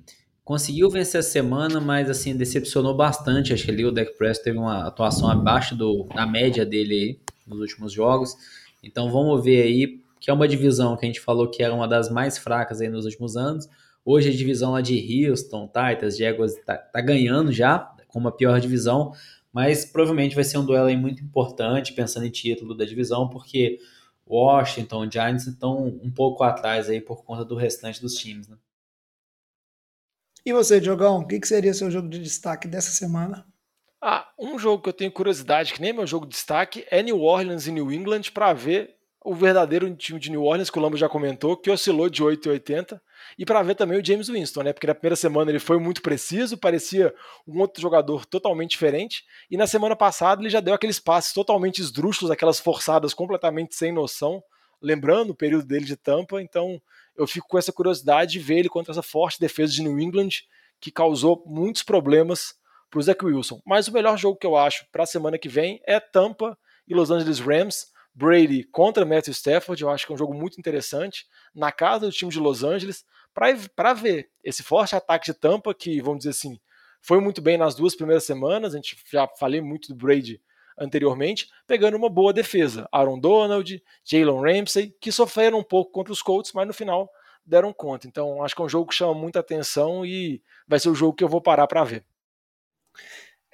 [0.42, 3.52] conseguiu vencer a semana, mas assim, decepcionou bastante.
[3.52, 7.60] Acho que ali o Dak Prescott teve uma atuação abaixo do, da média dele nos
[7.60, 8.34] últimos jogos.
[8.82, 11.86] Então vamos ver aí, que é uma divisão que a gente falou que era uma
[11.86, 13.68] das mais fracas aí nos últimos anos.
[14.02, 18.60] Hoje a divisão lá de Houston, Titans, Jaguars tá, tá ganhando já, com uma pior
[18.60, 19.12] divisão,
[19.52, 23.78] mas provavelmente vai ser um duelo aí muito importante, pensando em título da divisão, porque
[24.26, 28.56] Washington, Giants estão um pouco atrás aí por conta do restante dos times, né?
[30.44, 33.46] E você, Diogão, o que, que seria seu jogo de destaque dessa semana?
[34.00, 37.20] Ah, um jogo que eu tenho curiosidade, que nem meu jogo de destaque, é New
[37.20, 40.96] Orleans e New England, para ver o verdadeiro time de New Orleans, que o Lambo
[40.96, 43.00] já comentou, que oscilou de 8,80
[43.38, 44.72] e para ver também o James Winston, né?
[44.72, 47.14] Porque na primeira semana ele foi muito preciso, parecia
[47.46, 51.80] um outro jogador totalmente diferente, e na semana passada ele já deu aqueles passes totalmente
[51.80, 54.42] esdrúxulos, aquelas forçadas completamente sem noção,
[54.80, 56.80] lembrando o período dele de tampa, então
[57.16, 60.30] eu fico com essa curiosidade de ver ele contra essa forte defesa de New England,
[60.80, 62.54] que causou muitos problemas
[62.90, 63.60] para o Zach Wilson.
[63.66, 66.56] Mas o melhor jogo que eu acho para a semana que vem é Tampa
[66.86, 67.88] e Los Angeles Rams.
[68.18, 72.12] Brady contra Matthew Stafford, eu acho que é um jogo muito interessante, na casa do
[72.12, 76.58] time de Los Angeles, para ver esse forte ataque de Tampa, que, vamos dizer assim,
[77.00, 80.42] foi muito bem nas duas primeiras semanas, a gente já falei muito do Brady
[80.76, 82.88] anteriormente, pegando uma boa defesa.
[82.90, 87.08] Aaron Donald, Jalen Ramsey, que sofreram um pouco contra os Colts, mas no final
[87.46, 88.08] deram conta.
[88.08, 91.14] Então, acho que é um jogo que chama muita atenção e vai ser o jogo
[91.14, 92.04] que eu vou parar para ver.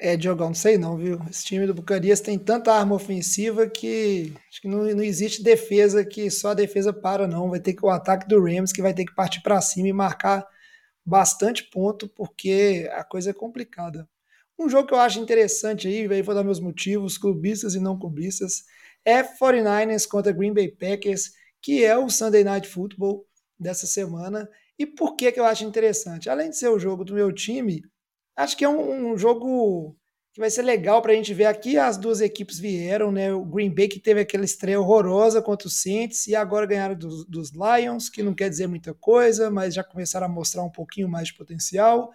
[0.04, 1.18] É, Diogão, não sei não, viu?
[1.30, 6.04] Esse time do Bucarias tem tanta arma ofensiva que acho que não, não existe defesa
[6.04, 7.48] que só a defesa para, não.
[7.48, 9.94] Vai ter que o ataque do Rams que vai ter que partir para cima e
[9.94, 10.46] marcar
[11.06, 14.06] bastante ponto, porque a coisa é complicada.
[14.58, 17.98] Um jogo que eu acho interessante aí, aí vou dar meus motivos, clubistas e não
[17.98, 18.64] clubistas,
[19.06, 21.32] é 49ers contra Green Bay Packers,
[21.62, 23.26] que é o Sunday Night Football
[23.58, 24.50] dessa semana.
[24.78, 26.28] E por que, que eu acho interessante?
[26.28, 27.82] Além de ser o jogo do meu time,
[28.36, 29.96] acho que é um, um jogo
[30.32, 31.78] que vai ser legal para a gente ver aqui.
[31.78, 33.32] As duas equipes vieram, né?
[33.32, 37.24] O Green Bay que teve aquela estreia horrorosa contra o Saints e agora ganharam dos,
[37.24, 41.08] dos Lions, que não quer dizer muita coisa, mas já começaram a mostrar um pouquinho
[41.08, 42.10] mais de potencial.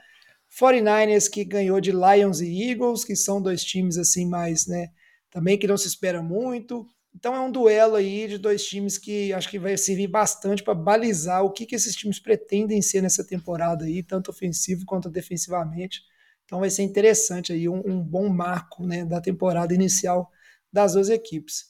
[0.60, 4.90] 49ers que ganhou de Lions e Eagles, que são dois times assim mais, né?
[5.30, 6.86] Também que não se espera muito.
[7.14, 10.76] Então é um duelo aí de dois times que acho que vai servir bastante para
[10.76, 16.02] balizar o que, que esses times pretendem ser nessa temporada aí, tanto ofensivo quanto defensivamente.
[16.46, 20.32] Então vai ser interessante aí, um, um bom marco né, da temporada inicial
[20.72, 21.66] das duas equipes.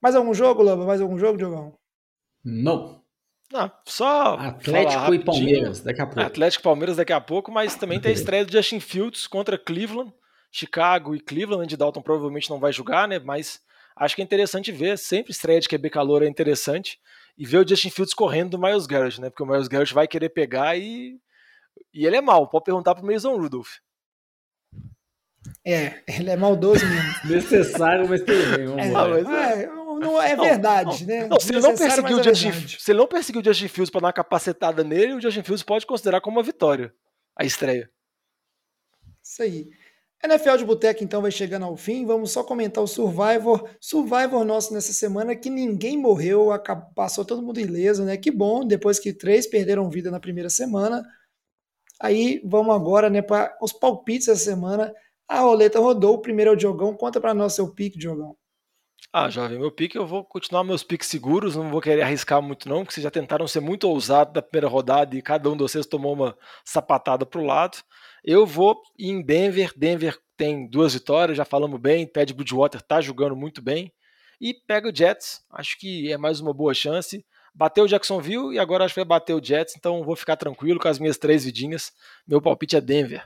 [0.00, 0.84] Mais algum jogo, Lamba?
[0.84, 1.78] Mais algum jogo, Diogão?
[2.44, 3.02] Não.
[3.52, 6.20] Não, só Atlético e Palmeiras daqui a pouco.
[6.20, 9.56] Atlético e Palmeiras daqui a pouco, mas também tem a estreia do Justin Fields contra
[9.56, 10.12] Cleveland.
[10.50, 13.18] Chicago e Cleveland, de Dalton provavelmente não vai jogar, né?
[13.18, 13.60] Mas
[13.96, 14.98] acho que é interessante ver.
[14.98, 16.98] Sempre estreia de QB calor é interessante.
[17.36, 19.28] E ver o Justin Fields correndo do Miles Garrett, né?
[19.28, 21.18] Porque o Miles Garrett vai querer pegar e.
[21.92, 22.48] E ele é mal.
[22.48, 23.78] Pode perguntar pro Mason Rudolph.
[25.64, 27.12] É, ele é maldoso mesmo.
[27.28, 28.66] Necessário, mas bem.
[28.66, 29.50] Vamos é, lá.
[29.50, 31.26] é, não é verdade, não, né?
[31.26, 33.90] Não, se, ele não perseguiu o é Justin, se ele não perseguiu o Justin Fields
[33.90, 36.92] para dar uma capacetada nele, o Justin Fields pode considerar como uma vitória
[37.36, 37.90] a estreia.
[39.22, 39.70] Isso aí.
[40.24, 42.06] NFL de Boteco então vai chegando ao fim.
[42.06, 43.68] Vamos só comentar o Survivor.
[43.80, 46.48] Survivor nosso nessa semana que ninguém morreu,
[46.94, 48.16] passou todo mundo ileso, né?
[48.16, 51.02] Que bom, depois que três perderam vida na primeira semana.
[52.00, 54.92] Aí vamos agora, né, para os palpites da semana.
[55.28, 56.94] A roleta rodou, o primeiro é o Diogão.
[56.96, 58.36] Conta para nós seu pique, Diogão.
[59.12, 62.68] Ah, jovem, meu pique, eu vou continuar meus piques seguros, não vou querer arriscar muito
[62.68, 65.62] não, porque vocês já tentaram ser muito ousados da primeira rodada e cada um de
[65.62, 67.78] vocês tomou uma sapatada pro lado.
[68.24, 69.72] Eu vou em Denver.
[69.76, 72.06] Denver tem duas vitórias, já falamos bem.
[72.06, 73.92] Ted Bridgewater está jogando muito bem.
[74.40, 75.44] E pega o Jets.
[75.50, 77.24] Acho que é mais uma boa chance.
[77.54, 79.74] Bateu o Jacksonville e agora acho que vai bater o Jets.
[79.76, 81.92] Então vou ficar tranquilo com as minhas três vidinhas.
[82.26, 83.24] Meu palpite é Denver.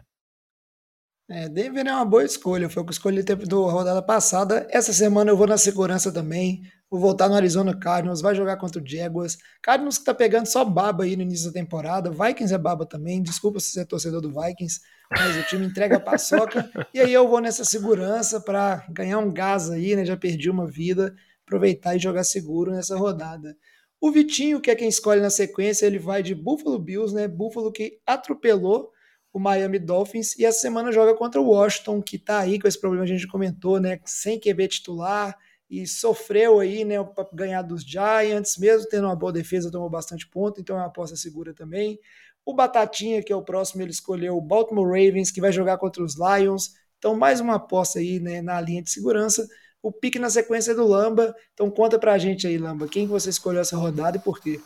[1.31, 4.66] É, Denver é uma boa escolha, foi o que escolhi tempo da rodada passada.
[4.70, 6.62] Essa semana eu vou na segurança também.
[6.91, 9.37] Vou voltar no Arizona Cardinals, vai jogar contra o Jaguars.
[9.62, 12.11] Cardinals que tá pegando só baba aí no início da temporada.
[12.11, 13.22] Vikings é baba também.
[13.22, 16.66] Desculpa se você é torcedor do Vikings, mas o time entrega a paçoca.
[16.95, 20.07] e aí eu vou nessa segurança para ganhar um gás aí, né?
[20.07, 21.14] Já perdi uma vida,
[21.47, 23.55] aproveitar e jogar seguro nessa rodada.
[24.01, 27.29] O Vitinho, que é quem escolhe na sequência, ele vai de Buffalo Bills, né?
[27.29, 28.91] Buffalo que atropelou
[29.33, 32.81] o Miami Dolphins e essa semana joga contra o Washington, que está aí com esse
[32.81, 34.01] problema que a gente comentou, né?
[34.05, 35.37] Sem QB titular
[35.70, 40.26] e sofreu aí, né, para ganhar dos Giants, mesmo tendo uma boa defesa, tomou bastante
[40.26, 42.01] ponto, então é uma aposta segura também.
[42.45, 46.03] O Batatinha, que é o próximo, ele escolheu o Baltimore Ravens, que vai jogar contra
[46.03, 46.72] os Lions.
[46.97, 49.47] Então, mais uma aposta aí né, na linha de segurança.
[49.83, 51.35] O pique na sequência é do Lamba.
[51.53, 54.59] Então, conta pra gente aí, Lamba, quem você escolheu essa rodada e por quê?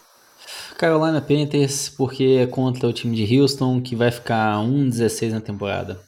[0.79, 6.01] Carolina Panthers, porque é contra o time de Houston, que vai ficar 1-16 na temporada.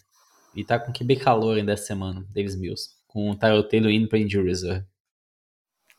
[0.54, 2.90] E tá com QB calor ainda essa semana, Davis Mills.
[3.06, 4.84] Com o Tyrell Taylor indo pra injury reserve.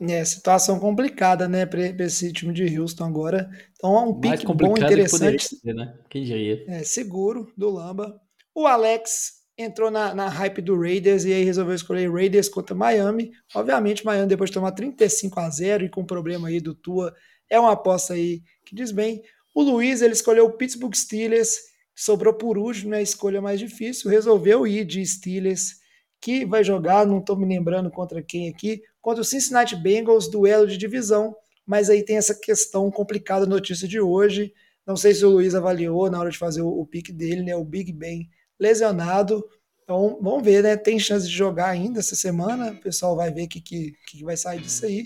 [0.01, 3.49] É, situação complicada, né, para esse time de Houston agora.
[3.73, 5.55] Então é um pique bom, interessante.
[5.55, 5.93] Ser, né?
[6.09, 6.65] Quem diria?
[6.67, 8.19] É, seguro, do Lamba.
[8.53, 13.31] O Alex entrou na, na hype do Raiders e aí resolveu escolher Raiders contra Miami.
[13.53, 17.13] Obviamente, Miami depois de tomar 35 a 0 e com o problema aí do Tua
[17.49, 19.21] é uma aposta aí que diz bem.
[19.53, 21.59] O Luiz, ele escolheu o Pittsburgh Steelers,
[21.95, 25.75] sobrou por último, né, a escolha mais difícil, resolveu ir de Steelers,
[26.19, 30.67] que vai jogar, não estou me lembrando contra quem aqui, contra o Cincinnati Bengals, duelo
[30.67, 31.35] de divisão,
[31.65, 34.53] mas aí tem essa questão complicada, notícia de hoje,
[34.85, 37.55] não sei se o Luiz avaliou na hora de fazer o, o pique dele, né,
[37.55, 38.29] o Big Ben
[38.59, 39.43] lesionado,
[39.83, 43.45] então vamos ver, né, tem chance de jogar ainda essa semana, o pessoal vai ver
[43.45, 45.05] o que, que, que vai sair disso aí,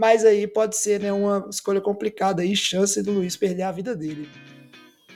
[0.00, 3.94] mas aí pode ser né, uma escolha complicada aí, chance do Luiz perder a vida
[3.94, 4.30] dele.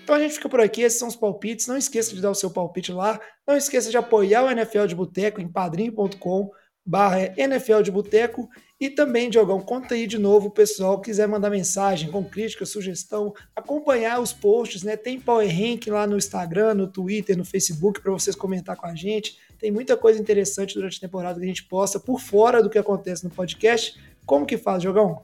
[0.03, 1.67] Então a gente fica por aqui, esses são os palpites.
[1.67, 3.19] Não esqueça de dar o seu palpite lá.
[3.49, 6.51] Não esqueça de apoiar o NFL de Boteco em padrim.com
[6.85, 8.47] barra NFL de Boteco
[8.79, 13.33] e também, Diogão, conta aí de novo o pessoal quiser mandar mensagem com crítica, sugestão,
[13.57, 14.95] acompanhar os posts, né?
[14.95, 18.95] Tem Power Rank lá no Instagram, no Twitter, no Facebook para vocês comentar com a
[18.95, 19.39] gente.
[19.59, 22.77] Tem muita coisa interessante durante a temporada que a gente posta por fora do que
[22.77, 25.23] acontece no podcast como que faz, Jogão?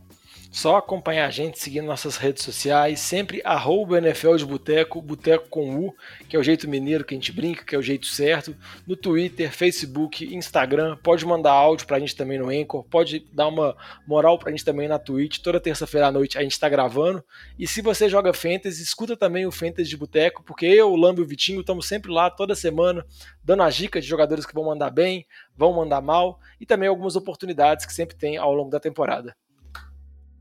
[0.51, 5.76] Só acompanhar a gente seguindo nossas redes sociais, sempre arroba NFL de Boteco, Boteco com
[5.76, 5.94] U,
[6.28, 8.57] que é o jeito mineiro que a gente brinca, que é o jeito certo.
[8.84, 13.76] No Twitter, Facebook, Instagram, pode mandar áudio pra gente também no Anchor, pode dar uma
[14.05, 15.38] moral pra gente também na Twitch.
[15.38, 17.22] Toda terça-feira à noite a gente tá gravando.
[17.57, 21.20] E se você joga Fantasy, escuta também o Fantasy de Boteco, porque eu, o Lambo
[21.20, 23.07] e o Vitinho estamos sempre lá toda semana,
[23.44, 25.24] dando as dicas de jogadores que vão mandar bem,
[25.57, 29.32] vão mandar mal, e também algumas oportunidades que sempre tem ao longo da temporada.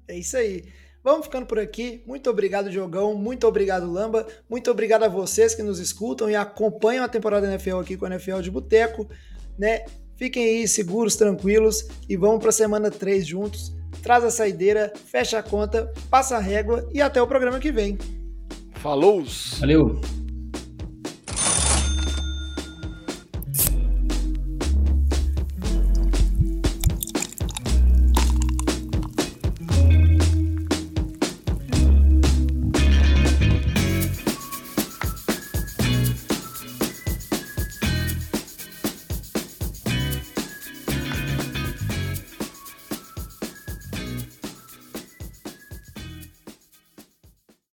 [0.10, 0.64] É isso aí.
[1.04, 2.04] Vamos ficando por aqui.
[2.06, 3.14] Muito obrigado, Diogão.
[3.14, 4.28] Muito obrigado, Lamba.
[4.50, 8.06] Muito obrigado a vocês que nos escutam e acompanham a temporada da NFL aqui com
[8.06, 9.08] a NFL de Boteco.
[9.58, 9.86] Né?
[10.18, 13.72] Fiquem aí seguros, tranquilos e vamos para a semana 3 juntos.
[14.02, 17.98] Traz a saideira, fecha a conta, passa a régua e até o programa que vem.
[18.82, 19.24] Falou!
[19.60, 20.02] Valeu!